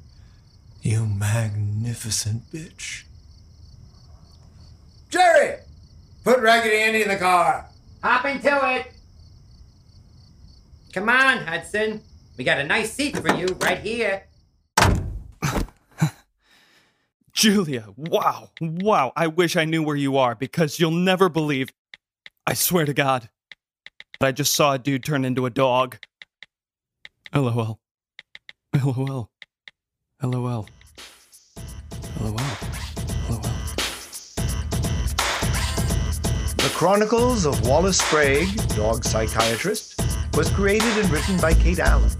you 0.81 1.05
magnificent 1.05 2.53
bitch. 2.53 3.03
Jerry! 5.09 5.57
Put 6.23 6.39
Raggedy 6.39 6.77
Andy 6.77 7.03
in 7.03 7.09
the 7.09 7.17
car. 7.17 7.67
Hop 8.05 8.25
into 8.27 8.77
it. 8.77 8.93
Come 10.93 11.09
on, 11.09 11.39
Hudson. 11.39 12.01
We 12.39 12.45
got 12.45 12.61
a 12.61 12.65
nice 12.65 12.93
seat 12.93 13.17
for 13.19 13.35
you 13.35 13.47
right 13.61 13.81
here. 13.81 14.29
Julia, 17.33 17.87
wow, 17.97 18.51
wow. 18.61 19.13
I 19.17 19.27
wish 19.27 19.57
I 19.57 19.65
knew 19.65 19.83
where 19.83 19.97
you 19.97 20.17
are 20.17 20.37
because 20.37 20.79
you'll 20.79 20.93
never 20.93 21.29
believe. 21.29 21.71
I 22.47 22.55
swear 22.55 22.85
to 22.85 22.95
God. 22.95 23.31
But 24.21 24.29
I 24.29 24.33
just 24.33 24.55
saw 24.55 24.75
a 24.75 24.79
dude 24.79 25.03
turn 25.03 25.25
into 25.25 25.45
a 25.45 25.51
dog. 25.51 25.99
LOL. 27.35 27.81
LOL. 28.77 29.29
LOL. 30.23 30.69
LOL. 32.21 32.37
LOL. 33.29 33.43
The 36.57 36.71
Chronicles 36.75 37.47
of 37.47 37.67
Wallace 37.67 37.99
Sprague, 37.99 38.49
Dog 38.77 39.03
Psychiatrist, 39.03 40.01
was 40.37 40.49
created 40.51 40.97
and 40.99 41.11
written 41.11 41.37
by 41.39 41.53
Kate 41.53 41.81
Allen, 41.81 42.11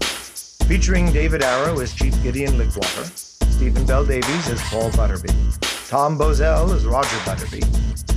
featuring 0.67 1.13
David 1.13 1.41
Arrow 1.41 1.79
as 1.79 1.93
Chief 1.93 2.13
Gideon 2.21 2.57
Lickwater, 2.57 3.05
Stephen 3.05 3.85
Bell 3.85 4.05
Davies 4.05 4.49
as 4.49 4.61
Paul 4.63 4.91
Butterby, 4.91 5.31
Tom 5.87 6.17
Bozell 6.17 6.75
as 6.75 6.85
Roger 6.85 7.17
Butterby, 7.23 7.63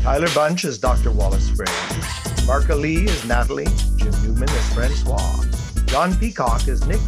Tyler 0.03 0.29
Bunch 0.35 0.65
as 0.65 0.79
Dr. 0.79 1.13
Wallace 1.13 1.47
Sprague, 1.47 1.69
Marka 2.49 2.79
Lee 2.79 3.05
as 3.05 3.25
Natalie, 3.27 3.69
Jim 3.97 4.13
Newman 4.25 4.49
as 4.49 4.75
Francois, 4.75 5.45
John 5.87 6.17
Peacock 6.17 6.67
as 6.67 6.85
Nick, 6.89 7.01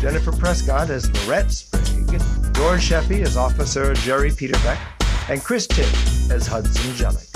Jennifer 0.00 0.32
Prescott 0.32 0.88
as 0.88 1.10
Lorette 1.12 1.52
Sprague, 1.52 2.08
George 2.54 2.88
Sheffy 2.88 3.22
as 3.22 3.36
Officer 3.36 3.92
Jerry 3.92 4.30
Peterbeck, 4.30 4.78
and 5.28 5.44
Chris 5.44 5.66
Timm 5.66 5.84
as 6.32 6.46
Hudson 6.46 6.92
Jellick. 6.94 7.28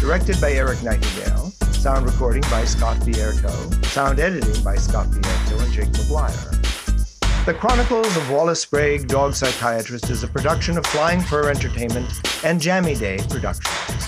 Directed 0.00 0.40
by 0.40 0.52
Eric 0.52 0.82
Nightingale, 0.82 1.52
sound 1.70 2.04
recording 2.04 2.42
by 2.50 2.64
Scott 2.64 2.96
Vierto, 3.04 3.70
sound 3.84 4.18
editing 4.18 4.60
by 4.64 4.74
Scott 4.74 5.06
Vierto 5.06 5.62
and 5.62 5.72
Jake 5.72 5.88
McGuire. 5.90 7.46
The 7.46 7.54
Chronicles 7.54 8.16
of 8.16 8.28
Wallace 8.28 8.62
Sprague, 8.62 9.06
Dog 9.06 9.34
Psychiatrist 9.34 10.10
is 10.10 10.24
a 10.24 10.28
production 10.28 10.76
of 10.76 10.84
Flying 10.86 11.20
Fur 11.20 11.48
Entertainment 11.48 12.10
and 12.42 12.60
Jammy 12.60 12.96
Day 12.96 13.18
Productions. 13.30 14.06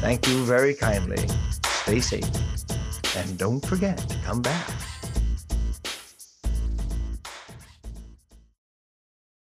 Thank 0.00 0.26
you 0.26 0.42
very 0.44 0.72
kindly. 0.72 1.28
Stay 1.62 2.00
safe. 2.00 2.24
And 3.16 3.36
don't 3.36 3.64
forget 3.66 3.98
to 3.98 4.16
come 4.24 4.40
back. 4.40 4.70